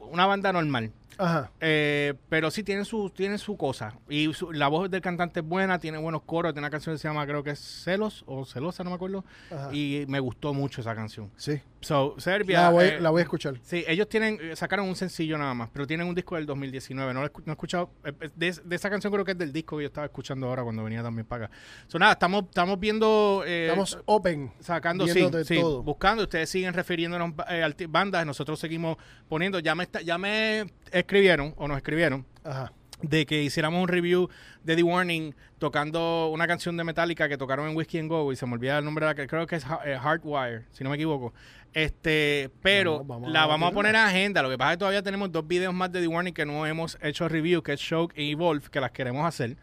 una 0.00 0.26
banda 0.26 0.52
normal. 0.52 0.92
Ajá. 1.18 1.50
Eh, 1.60 2.14
pero 2.28 2.50
sí 2.50 2.62
tienen 2.62 2.84
su, 2.84 3.10
tienen 3.10 3.38
su 3.38 3.56
cosa. 3.56 3.94
Y 4.08 4.32
su- 4.34 4.52
la 4.52 4.68
voz 4.68 4.90
del 4.90 5.00
cantante 5.00 5.40
es 5.40 5.46
buena, 5.46 5.78
tiene 5.78 5.98
buenos 5.98 6.22
coros. 6.22 6.52
Tiene 6.52 6.64
una 6.66 6.70
canción 6.70 6.94
que 6.94 6.98
se 6.98 7.08
llama, 7.08 7.26
creo 7.26 7.42
que 7.42 7.50
es 7.50 7.58
Celos 7.58 8.24
o 8.26 8.44
Celosa, 8.44 8.82
no 8.84 8.90
me 8.90 8.96
acuerdo. 8.96 9.24
Ajá. 9.50 9.68
Y 9.74 10.04
me 10.08 10.20
gustó 10.20 10.52
mucho 10.54 10.80
esa 10.80 10.94
canción. 10.94 11.30
sí. 11.36 11.60
So, 11.82 12.14
Serbia. 12.18 12.62
La 12.62 12.70
voy, 12.70 12.84
eh, 12.84 13.00
la 13.00 13.10
voy 13.10 13.20
a 13.20 13.22
escuchar. 13.24 13.58
Sí, 13.62 13.84
ellos 13.88 14.08
tienen, 14.08 14.38
eh, 14.40 14.56
sacaron 14.56 14.88
un 14.88 14.96
sencillo 14.96 15.36
nada 15.36 15.52
más, 15.52 15.68
pero 15.72 15.86
tienen 15.86 16.06
un 16.06 16.14
disco 16.14 16.36
del 16.36 16.46
2019. 16.46 17.12
No 17.12 17.20
lo 17.20 17.26
he, 17.26 17.32
escu- 17.32 17.42
no 17.44 17.52
he 17.52 17.54
escuchado. 17.54 17.90
eh, 18.04 18.12
eh, 18.20 18.30
De, 18.36 18.52
de 18.64 18.76
esa 18.76 18.88
canción 18.88 19.12
creo 19.12 19.24
que 19.24 19.32
es 19.32 19.38
del 19.38 19.52
disco 19.52 19.76
que 19.76 19.82
yo 19.82 19.86
estaba 19.88 20.04
escuchando 20.06 20.46
ahora 20.46 20.62
cuando 20.62 20.84
venía 20.84 21.02
también 21.02 21.26
para 21.26 21.46
acá. 21.46 21.54
So, 21.88 21.98
nada, 21.98 22.12
estamos, 22.12 22.44
estamos 22.44 22.78
viendo. 22.80 23.42
eh, 23.46 23.64
Estamos 23.66 23.98
open. 24.06 24.52
sacando, 24.60 25.06
sí, 25.08 25.28
sí, 25.44 25.60
todo. 25.60 25.82
buscando. 25.82 26.22
Ustedes 26.22 26.48
siguen 26.48 26.72
refiriéndonos 26.72 27.32
eh, 27.50 27.62
arti- 27.64 27.86
bandas, 27.90 28.24
nosotros 28.24 28.58
seguimos 28.60 28.96
poniendo. 29.28 29.58
Ya 29.58 29.74
me, 29.74 29.82
está- 29.84 30.00
ya 30.02 30.18
me 30.18 30.66
escribieron 30.92 31.52
o 31.56 31.66
nos 31.66 31.76
escribieron 31.78 32.24
Ajá. 32.44 32.72
de 33.02 33.26
que 33.26 33.42
hiciéramos 33.42 33.82
un 33.82 33.88
review 33.88 34.28
de 34.62 34.76
The 34.76 34.82
Warning 34.84 35.34
tocando 35.62 36.28
una 36.32 36.48
canción 36.48 36.76
de 36.76 36.82
Metallica 36.82 37.28
que 37.28 37.38
tocaron 37.38 37.68
en 37.70 37.76
Whiskey 37.76 38.00
and 38.00 38.08
Go 38.10 38.32
y 38.32 38.36
se 38.36 38.44
me 38.46 38.54
olvida 38.54 38.78
el 38.78 38.84
nombre 38.84 39.06
de 39.06 39.10
la 39.12 39.14
que 39.14 39.28
creo 39.28 39.46
que 39.46 39.54
es 39.56 39.64
eh, 39.84 39.96
Hardwire, 39.96 40.64
si 40.72 40.82
no 40.82 40.90
me 40.90 40.96
equivoco. 40.96 41.32
Este, 41.72 42.50
pero 42.60 42.98
Vamos, 42.98 43.08
vamos 43.08 43.32
la 43.32 43.46
vamos 43.46 43.70
a 43.70 43.72
poner 43.72 43.94
en 43.94 44.00
agenda. 44.02 44.42
Lo 44.42 44.50
que 44.50 44.58
pasa 44.58 44.72
es 44.72 44.76
que 44.76 44.78
todavía 44.80 45.02
tenemos 45.02 45.32
dos 45.32 45.46
videos 45.46 45.72
más 45.72 45.90
de 45.90 46.02
The 46.02 46.06
Warning 46.08 46.34
que 46.34 46.44
no 46.44 46.66
hemos 46.66 46.98
hecho 47.00 47.28
review, 47.28 47.62
que 47.62 47.72
es 47.72 47.80
Shock 47.80 48.12
y 48.14 48.32
Evolve, 48.32 48.66
que 48.70 48.78
las 48.80 48.90
queremos 48.90 49.24
hacer 49.24 49.56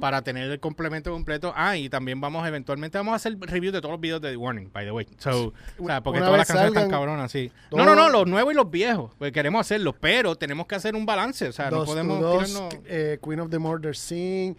para 0.00 0.22
tener 0.22 0.48
el 0.48 0.60
complemento 0.60 1.10
completo. 1.10 1.52
Ah, 1.56 1.76
y 1.76 1.88
también 1.88 2.20
vamos, 2.20 2.46
eventualmente 2.46 2.98
vamos 2.98 3.14
a 3.14 3.16
hacer 3.16 3.36
review 3.40 3.72
de 3.72 3.80
todos 3.80 3.92
los 3.92 4.00
videos 4.00 4.20
de 4.20 4.30
The 4.30 4.36
Warning, 4.36 4.70
by 4.72 4.84
the 4.84 4.92
way. 4.92 5.08
So, 5.18 5.52
o 5.80 5.86
sea, 5.86 6.02
porque 6.02 6.18
Una 6.18 6.26
todas 6.26 6.38
las 6.38 6.46
canciones 6.46 6.74
están 6.76 6.90
cabronas, 6.90 7.32
sí. 7.32 7.50
todo- 7.70 7.78
No, 7.80 7.84
no, 7.86 7.96
no, 7.96 8.10
los 8.10 8.26
nuevos 8.28 8.52
y 8.52 8.56
los 8.56 8.70
viejos. 8.70 9.10
Pues 9.18 9.32
queremos 9.32 9.62
hacerlos, 9.62 9.96
pero 9.98 10.36
tenemos 10.36 10.66
que 10.68 10.76
hacer 10.76 10.94
un 10.94 11.04
balance. 11.04 11.48
O 11.48 11.52
sea, 11.52 11.68
no 11.70 11.84
podemos 11.84 12.20
Dos, 12.20 12.44
tirarnos... 12.46 12.74
eh, 12.86 13.18
Queen 13.24 13.40
of 13.40 13.50
the 13.50 13.58
Murder 13.58 13.96
Scene, 13.96 14.54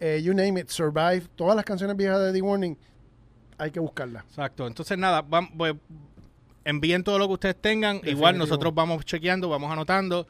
eh, 0.00 0.20
You 0.22 0.34
Name 0.34 0.60
It, 0.60 0.68
Survive, 0.68 1.22
todas 1.36 1.54
las 1.56 1.64
canciones 1.64 1.96
viejas 1.96 2.20
de 2.20 2.32
The 2.32 2.42
Warning, 2.42 2.76
hay 3.58 3.70
que 3.70 3.80
buscarlas. 3.80 4.24
Exacto. 4.24 4.66
Entonces, 4.66 4.96
nada, 4.98 5.22
pues, 5.24 5.74
envíen 6.64 7.04
todo 7.04 7.18
lo 7.18 7.26
que 7.28 7.34
ustedes 7.34 7.56
tengan. 7.60 8.00
Igual 8.04 8.36
nosotros 8.38 8.74
vamos 8.74 9.04
chequeando, 9.04 9.48
vamos 9.48 9.70
anotando. 9.70 10.26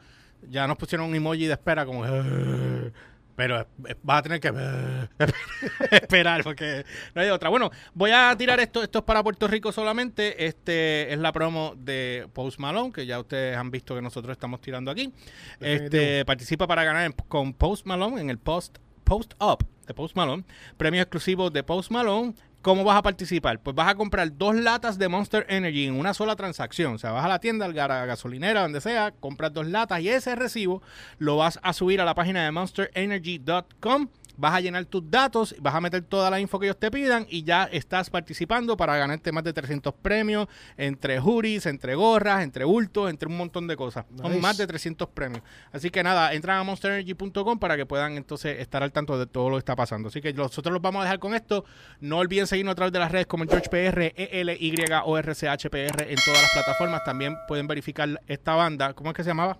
Ya 0.49 0.65
nos 0.67 0.77
pusieron 0.77 1.07
un 1.07 1.15
emoji 1.15 1.45
de 1.45 1.53
espera 1.53 1.85
como... 1.85 2.05
"Eh", 2.05 2.91
Pero 3.35 3.65
vas 4.03 4.19
a 4.19 4.21
tener 4.21 4.39
que 4.39 4.49
eh, 4.53 5.07
esperar 5.91 6.43
porque 6.43 6.85
no 7.15 7.21
hay 7.21 7.29
otra. 7.29 7.49
Bueno, 7.49 7.71
voy 7.93 8.11
a 8.11 8.35
tirar 8.37 8.59
esto. 8.59 8.83
Esto 8.83 8.99
es 8.99 9.05
para 9.05 9.23
Puerto 9.23 9.47
Rico 9.47 9.71
solamente. 9.71 10.45
Este 10.45 11.11
es 11.11 11.17
la 11.19 11.31
promo 11.31 11.73
de 11.77 12.27
Post 12.33 12.59
Malone, 12.59 12.91
que 12.91 13.05
ya 13.05 13.19
ustedes 13.19 13.55
han 13.57 13.71
visto 13.71 13.95
que 13.95 14.01
nosotros 14.01 14.33
estamos 14.33 14.61
tirando 14.61 14.91
aquí. 14.91 15.11
Este 15.59 16.23
participa 16.25 16.67
para 16.67 16.83
ganar 16.83 17.05
en- 17.05 17.13
con 17.27 17.53
Post 17.53 17.85
Malone 17.85 18.21
en 18.21 18.29
el 18.29 18.37
Post 18.37 18.77
Post 19.11 19.33
Up 19.41 19.67
de 19.87 19.93
Post 19.93 20.15
Malone. 20.15 20.45
Premios 20.77 21.03
exclusivos 21.03 21.51
de 21.51 21.63
Post 21.63 21.91
Malone. 21.91 22.33
¿Cómo 22.61 22.85
vas 22.85 22.95
a 22.95 23.01
participar? 23.01 23.59
Pues 23.61 23.75
vas 23.75 23.89
a 23.89 23.95
comprar 23.95 24.37
dos 24.37 24.55
latas 24.55 24.97
de 24.97 25.09
Monster 25.09 25.45
Energy 25.49 25.87
en 25.87 25.99
una 25.99 26.13
sola 26.13 26.37
transacción. 26.37 26.93
O 26.93 26.97
sea, 26.97 27.11
vas 27.11 27.25
a 27.25 27.27
la 27.27 27.39
tienda, 27.39 27.65
a 27.65 27.87
la 27.89 28.05
gasolinera, 28.05 28.61
donde 28.61 28.79
sea, 28.79 29.11
compras 29.11 29.51
dos 29.51 29.67
latas 29.67 29.99
y 29.99 30.07
ese 30.07 30.33
recibo 30.35 30.81
lo 31.17 31.35
vas 31.35 31.59
a 31.61 31.73
subir 31.73 31.99
a 31.99 32.05
la 32.05 32.15
página 32.15 32.45
de 32.45 32.51
monsterenergy.com. 32.51 34.07
Vas 34.37 34.53
a 34.55 34.61
llenar 34.61 34.85
tus 34.85 35.09
datos, 35.09 35.55
vas 35.59 35.75
a 35.75 35.81
meter 35.81 36.01
toda 36.03 36.29
la 36.29 36.39
info 36.39 36.59
que 36.59 36.65
ellos 36.67 36.77
te 36.79 36.89
pidan 36.91 37.25
y 37.29 37.43
ya 37.43 37.65
estás 37.65 38.09
participando 38.09 38.75
para 38.77 38.97
ganarte 38.97 39.31
más 39.31 39.43
de 39.43 39.53
300 39.53 39.93
premios 39.95 40.47
entre 40.77 41.19
juris, 41.19 41.65
entre 41.65 41.95
gorras, 41.95 42.43
entre 42.43 42.65
bultos, 42.65 43.09
entre 43.09 43.27
un 43.27 43.37
montón 43.37 43.67
de 43.67 43.75
cosas. 43.75 44.05
Son 44.17 44.29
Nice. 44.31 44.41
más 44.41 44.57
de 44.57 44.67
300 44.67 45.07
premios. 45.09 45.43
Así 45.71 45.89
que 45.89 46.03
nada, 46.03 46.33
entran 46.33 46.57
a 46.59 46.63
monsterenergy.com 46.63 47.59
para 47.59 47.77
que 47.77 47.85
puedan 47.85 48.17
entonces 48.17 48.59
estar 48.59 48.81
al 48.83 48.91
tanto 48.91 49.17
de 49.19 49.25
todo 49.27 49.49
lo 49.49 49.55
que 49.57 49.59
está 49.59 49.75
pasando. 49.75 50.09
Así 50.09 50.21
que 50.21 50.33
nosotros 50.33 50.71
los 50.73 50.81
vamos 50.81 51.01
a 51.01 51.03
dejar 51.03 51.19
con 51.19 51.33
esto. 51.35 51.65
No 51.99 52.17
olviden 52.19 52.47
seguirnos 52.47 52.73
a 52.73 52.75
través 52.75 52.93
de 52.93 52.99
las 52.99 53.11
redes 53.11 53.27
como 53.27 53.45
GeorgePR, 53.45 54.13
ELYORCHPR 54.15 56.03
en 56.09 56.15
todas 56.25 56.41
las 56.41 56.51
plataformas. 56.53 57.03
También 57.03 57.35
pueden 57.47 57.67
verificar 57.67 58.21
esta 58.27 58.55
banda. 58.55 58.93
¿Cómo 58.93 59.09
es 59.11 59.15
que 59.15 59.23
se 59.23 59.29
llamaba? 59.29 59.57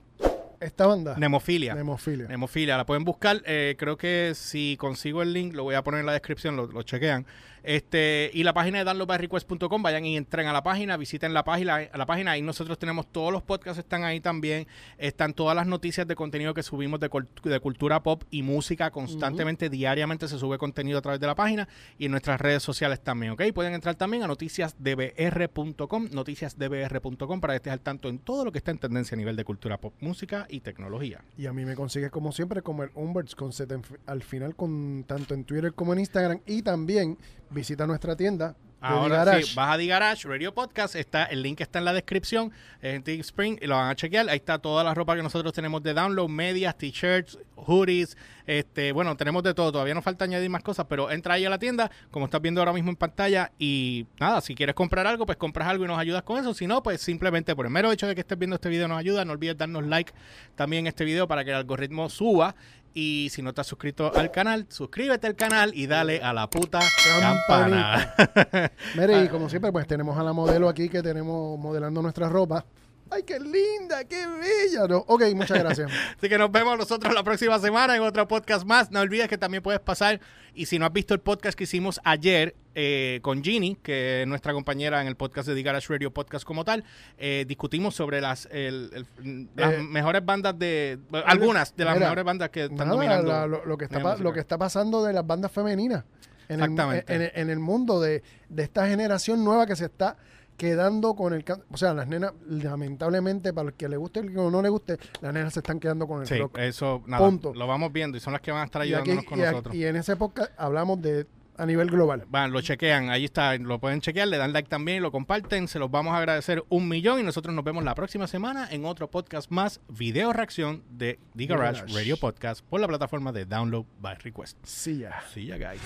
Esta 0.62 0.86
banda, 0.86 1.16
Nemofilia. 1.18 1.74
Nemofilia. 1.74 2.28
Nemofilia, 2.28 2.78
la 2.78 2.86
pueden 2.86 3.04
buscar. 3.04 3.42
eh, 3.46 3.76
creo 3.78 3.98
que 3.98 4.34
si 4.36 4.78
consigo 4.80 5.22
el 5.24 5.34
link, 5.34 5.54
lo 5.54 5.64
voy 5.64 5.76
a 5.76 5.84
poner 5.84 6.00
en 6.02 6.06
la 6.06 6.14
descripción, 6.14 6.56
lo, 6.56 6.68
lo 6.68 6.84
chequean. 6.84 7.26
Este, 7.64 8.32
y 8.34 8.44
la 8.44 8.54
página 8.54 8.80
de 8.80 8.84
downloadbyrequest.com, 8.86 9.84
vayan 9.84 10.06
y 10.06 10.18
entren 10.18 10.48
a 10.48 10.54
la 10.54 10.64
página, 10.64 10.98
visiten 10.98 11.34
la 11.34 11.44
página, 11.44 11.76
a 11.92 11.98
la 11.98 12.06
página. 12.06 12.32
Ahí 12.32 12.42
nosotros 12.42 12.80
tenemos 12.80 13.08
todos 13.12 13.32
los 13.32 13.44
podcasts, 13.44 13.80
están 13.80 14.04
ahí 14.04 14.20
también. 14.20 14.68
Están 14.98 15.34
todas 15.34 15.56
las 15.56 15.68
noticias 15.68 16.08
de 16.08 16.16
contenido 16.16 16.54
que 16.54 16.64
subimos 16.64 17.00
de, 17.00 17.10
de 17.44 17.60
cultura 17.60 18.02
pop 18.04 18.24
y 18.32 18.42
música 18.44 18.90
constantemente, 18.92 19.70
diariamente 19.70 20.28
se 20.28 20.38
sube 20.40 20.58
contenido 20.58 20.98
a 20.98 21.02
través 21.02 21.20
de 21.20 21.28
la 21.28 21.36
página 21.36 21.68
y 21.98 22.06
en 22.06 22.12
nuestras 22.12 22.40
redes 22.42 22.64
sociales 22.64 23.00
también, 23.02 23.34
¿ok? 23.34 23.44
Pueden 23.54 23.74
entrar 23.74 23.96
también 23.96 24.24
a 24.24 24.28
noticiasdbr.com, 24.28 26.08
noticiasdbr.com 26.12 27.42
para 27.42 27.54
que 27.54 27.58
estés 27.58 27.74
al 27.74 27.82
tanto 27.82 28.10
en 28.10 28.20
todo 28.20 28.46
lo 28.46 28.52
que 28.52 28.58
está 28.58 28.72
en 28.72 28.78
tendencia 28.80 29.16
a 29.16 29.18
nivel 29.18 29.36
de 29.36 29.44
cultura 29.44 29.78
pop, 29.78 29.94
música 30.00 30.46
y 30.50 30.62
tecnología. 30.62 31.22
Y 31.38 31.46
a 31.46 31.54
mí 31.54 31.66
me 31.66 31.76
consigues 31.76 32.12
como 32.12 32.32
siempre 32.32 32.62
como 32.62 32.84
el 32.84 32.92
Umberts 32.96 33.36
con 33.36 33.52
en 33.70 33.84
fi- 33.84 33.96
al 34.08 34.24
final 34.24 34.56
con 34.56 35.04
tanto 35.08 35.34
en 35.34 35.44
Twitter 35.44 35.74
como 35.74 35.94
en 35.94 36.00
Instagram 36.00 36.40
y 36.46 36.62
también 36.62 37.18
visita 37.52 37.86
nuestra 37.86 38.16
tienda 38.16 38.56
Ahora 38.82 39.42
sí, 39.42 39.54
vas 39.56 39.78
a 39.78 39.78
Garage 39.78 40.28
Radio 40.28 40.54
Podcast, 40.54 40.96
está, 40.96 41.26
el 41.26 41.44
link 41.44 41.62
está 41.62 41.80
en 41.80 41.86
la 41.86 41.94
descripción, 41.94 42.52
en 42.82 43.04
Spring 43.08 43.60
y 43.62 43.68
lo 43.68 43.76
van 43.76 43.90
a 43.90 43.96
chequear. 43.96 44.28
Ahí 44.28 44.38
está 44.38 44.58
toda 44.58 44.84
la 44.84 44.94
ropa 44.96 45.16
que 45.16 45.22
nosotros 45.22 45.54
tenemos 45.54 45.84
de 45.84 45.94
download, 45.94 46.30
medias, 46.30 46.76
t-shirts, 46.78 47.38
hoodies, 47.56 48.18
este, 48.48 48.92
bueno, 48.92 49.16
tenemos 49.16 49.44
de 49.44 49.54
todo, 49.54 49.72
todavía 49.72 49.94
nos 49.94 50.04
falta 50.04 50.26
añadir 50.26 50.50
más 50.50 50.64
cosas, 50.64 50.88
pero 50.90 51.12
entra 51.12 51.36
ahí 51.36 51.46
a 51.46 51.50
la 51.50 51.60
tienda, 51.60 51.92
como 52.10 52.26
estás 52.26 52.42
viendo 52.42 52.60
ahora 52.62 52.74
mismo 52.74 52.90
en 52.90 52.96
pantalla, 52.96 53.52
y 53.60 54.08
nada, 54.20 54.42
si 54.42 54.56
quieres 54.56 54.76
comprar 54.76 55.06
algo, 55.08 55.26
pues 55.26 55.38
compras 55.38 55.68
algo 55.68 55.86
y 55.86 55.88
nos 55.88 56.00
ayudas 56.00 56.24
con 56.24 56.40
eso, 56.40 56.54
si 56.54 56.68
no, 56.68 56.82
pues 56.82 57.02
simplemente 57.02 57.56
por 57.56 57.66
el 57.66 57.72
mero 57.72 57.92
hecho 57.92 58.08
de 58.08 58.16
que 58.16 58.22
estés 58.22 58.38
viendo 58.38 58.56
este 58.56 58.70
video 58.70 58.88
nos 58.88 58.98
ayuda, 58.98 59.26
no 59.26 59.34
olvides 59.34 59.58
darnos 59.58 59.86
like 59.86 60.12
también 60.56 60.88
a 60.88 60.90
este 60.90 61.06
video 61.06 61.28
para 61.28 61.44
que 61.44 61.52
el 61.52 61.58
algoritmo 61.58 62.10
suba. 62.10 62.56
Y 62.94 63.30
si 63.32 63.42
no 63.42 63.54
te 63.54 63.62
has 63.62 63.68
suscrito 63.68 64.14
al 64.14 64.32
canal, 64.32 64.66
suscríbete 64.68 65.26
al 65.26 65.38
canal 65.38 65.72
y 65.74 65.88
dale 65.88 66.22
a 66.22 66.34
la 66.34 66.50
puta 66.50 66.82
campana. 67.22 68.14
Mire, 68.96 69.24
y 69.24 69.28
como 69.28 69.50
siempre, 69.50 69.72
pues 69.72 69.88
tenemos 69.88 70.18
a 70.18 70.24
la 70.24 70.34
modelo 70.34 70.68
aquí 70.70 70.90
que 70.90 71.02
tenemos 71.04 71.58
modelando 71.60 72.02
nuestra 72.02 72.30
ropa. 72.30 72.66
¡Ay, 73.14 73.24
qué 73.24 73.38
linda, 73.42 74.06
qué 74.06 74.26
bella! 74.26 74.88
No, 74.88 75.00
ok, 75.06 75.24
muchas 75.36 75.60
gracias. 75.60 75.92
Así 76.18 76.30
que 76.30 76.38
nos 76.38 76.50
vemos 76.50 76.78
nosotros 76.78 77.14
la 77.14 77.24
próxima 77.24 77.60
semana 77.60 77.94
en 77.98 78.02
otro 78.04 78.26
podcast 78.26 78.66
más. 78.66 78.90
No 78.90 79.02
olvides 79.02 79.28
que 79.28 79.38
también 79.38 79.62
puedes 79.62 79.82
pasar, 79.82 80.22
y 80.54 80.66
si 80.68 80.80
no 80.80 80.86
has 80.86 80.94
visto 80.94 81.14
el 81.14 81.20
podcast 81.20 81.58
que 81.58 81.66
hicimos 81.66 82.00
ayer 82.06 82.56
eh, 82.74 83.20
con 83.22 83.44
Ginny, 83.44 83.76
que 83.84 84.22
es 84.22 84.28
nuestra 84.30 84.54
compañera 84.54 85.02
en 85.02 85.08
el 85.08 85.18
podcast 85.18 85.50
de 85.50 85.56
The 85.56 85.62
Garage 85.62 85.88
Radio 85.90 86.12
Podcast 86.14 86.46
como 86.46 86.64
tal, 86.64 86.86
eh, 87.18 87.44
discutimos 87.46 87.96
sobre 87.96 88.22
las, 88.22 88.48
el- 88.50 89.06
el- 89.22 89.50
las 89.58 89.74
Eh, 89.74 89.78
mejores 89.84 90.24
bandas 90.24 90.58
de... 90.58 90.98
algunas 91.26 91.76
de 91.76 91.84
las 91.84 91.96
mira, 91.96 92.06
mejores 92.06 92.24
bandas 92.24 92.50
que 92.50 92.62
están 92.64 92.78
Nada, 92.78 92.92
dominando. 92.92 93.28
la- 93.30 93.46
lo, 93.46 93.66
lo 93.66 93.78
que 93.78 93.86
está, 93.86 94.16
lo 94.16 94.32
que 94.32 94.40
está 94.40 94.58
pasando 94.58 95.04
de 95.04 95.12
las 95.12 95.28
bandas 95.28 95.52
femeninas 95.52 96.06
en, 96.54 96.60
el, 96.60 96.72
Exactamente. 96.72 97.14
en, 97.16 97.32
en 97.34 97.50
el 97.50 97.60
mundo 97.60 98.00
de, 98.02 98.24
de 98.50 98.64
esta 98.64 98.88
generación 98.88 99.44
nueva 99.44 99.66
que 99.66 99.76
se 99.76 99.86
está 99.86 100.18
quedando 100.58 101.16
con 101.16 101.34
el 101.34 101.44
o 101.72 101.78
sea 101.78 101.94
las 101.94 102.08
nenas 102.08 102.34
lamentablemente 102.48 103.52
para 103.54 103.70
el 103.70 103.74
que 103.74 103.90
le 103.90 103.98
guste 103.98 104.20
y 104.20 104.24
el 104.24 104.30
que 104.30 104.36
no 104.36 104.62
le 104.62 104.70
guste 104.70 104.98
las 105.22 105.34
nenas 105.34 105.54
se 105.54 105.60
están 105.60 105.80
quedando 105.80 106.08
con 106.08 106.22
el 106.22 106.28
Sí, 106.28 106.38
rock 106.38 106.58
eso, 106.60 107.02
nada, 107.08 107.26
Punto. 107.26 107.54
lo 107.54 107.66
vamos 107.68 107.92
viendo 107.92 108.18
y 108.18 108.20
son 108.20 108.34
las 108.34 108.42
que 108.42 108.52
van 108.52 108.62
a 108.62 108.66
estar 108.66 108.86
y, 108.86 108.94
aquí- 108.94 109.12
ayudándonos 109.12 109.26
con 109.26 109.40
y 109.40 109.42
a- 109.44 109.52
nosotros. 109.52 109.76
y 109.76 109.86
en 109.86 109.96
esa 109.96 110.14
época 110.14 110.50
hablamos 110.58 111.02
de 111.02 111.26
a 111.58 111.66
nivel 111.66 111.90
global 111.90 112.26
Van, 112.30 112.52
lo 112.52 112.62
chequean, 112.62 113.10
ahí 113.10 113.26
está, 113.26 113.56
lo 113.58 113.80
pueden 113.80 114.02
chequear, 114.02 114.28
le 114.28 114.38
dan 114.38 114.54
like 114.54 114.70
también, 114.70 115.02
lo 115.04 115.12
comparten, 115.12 115.68
se 115.68 115.80
los 115.80 115.90
vamos 115.92 116.14
a 116.14 116.18
agradecer 116.18 116.64
un 116.70 116.88
millón 116.88 117.20
y 117.20 117.24
nosotros 117.24 117.54
nos 117.54 117.64
vemos 117.64 117.84
la 117.84 117.96
próxima 117.96 118.28
semana 118.28 118.68
en 118.72 118.86
otro 118.86 119.10
podcast 119.10 119.52
más, 119.52 119.82
video 119.90 120.34
reacción 120.34 120.84
de 120.90 121.20
The 121.36 121.46
Garage 121.46 121.80
Garage. 121.82 121.94
Radio 121.94 122.18
Podcast 122.18 122.66
por 122.66 122.80
la 122.82 122.88
plataforma 122.88 123.32
de 123.32 123.46
Download 123.46 123.86
by 124.00 124.16
Request. 124.16 124.58
sí 124.64 125.00
ya 125.00 125.22
See 125.34 125.46
ya 125.46 125.58
guys. 125.58 125.82